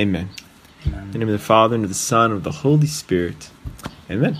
Amen. 0.00 0.30
In 0.86 1.12
the 1.12 1.18
name 1.18 1.28
of 1.28 1.32
the 1.32 1.38
Father, 1.38 1.74
and 1.74 1.84
of 1.84 1.90
the 1.90 1.94
Son, 1.94 2.30
and 2.30 2.38
of 2.38 2.44
the 2.44 2.50
Holy 2.50 2.86
Spirit. 2.86 3.50
Amen. 4.10 4.38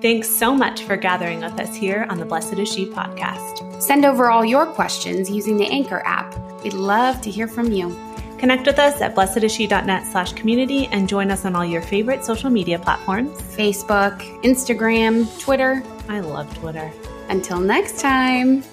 Thanks 0.00 0.30
so 0.30 0.54
much 0.54 0.84
for 0.84 0.96
gathering 0.96 1.40
with 1.40 1.60
us 1.60 1.76
here 1.76 2.06
on 2.08 2.18
the 2.18 2.24
Blessed 2.24 2.54
is 2.54 2.72
She 2.72 2.86
podcast. 2.86 3.82
Send 3.82 4.06
over 4.06 4.30
all 4.30 4.46
your 4.46 4.64
questions 4.64 5.30
using 5.30 5.58
the 5.58 5.66
Anchor 5.66 6.02
app. 6.06 6.34
We'd 6.64 6.72
love 6.72 7.20
to 7.20 7.30
hear 7.30 7.46
from 7.46 7.70
you. 7.70 7.94
Connect 8.40 8.66
with 8.66 8.78
us 8.78 9.02
at 9.02 9.14
blessedisshe.net 9.14 10.06
slash 10.06 10.32
community 10.32 10.86
and 10.86 11.06
join 11.06 11.30
us 11.30 11.44
on 11.44 11.54
all 11.54 11.64
your 11.64 11.82
favorite 11.82 12.24
social 12.24 12.48
media 12.48 12.78
platforms. 12.78 13.38
Facebook, 13.54 14.18
Instagram, 14.42 15.28
Twitter. 15.38 15.82
I 16.08 16.20
love 16.20 16.52
Twitter. 16.58 16.90
Until 17.28 17.60
next 17.60 18.00
time. 18.00 18.64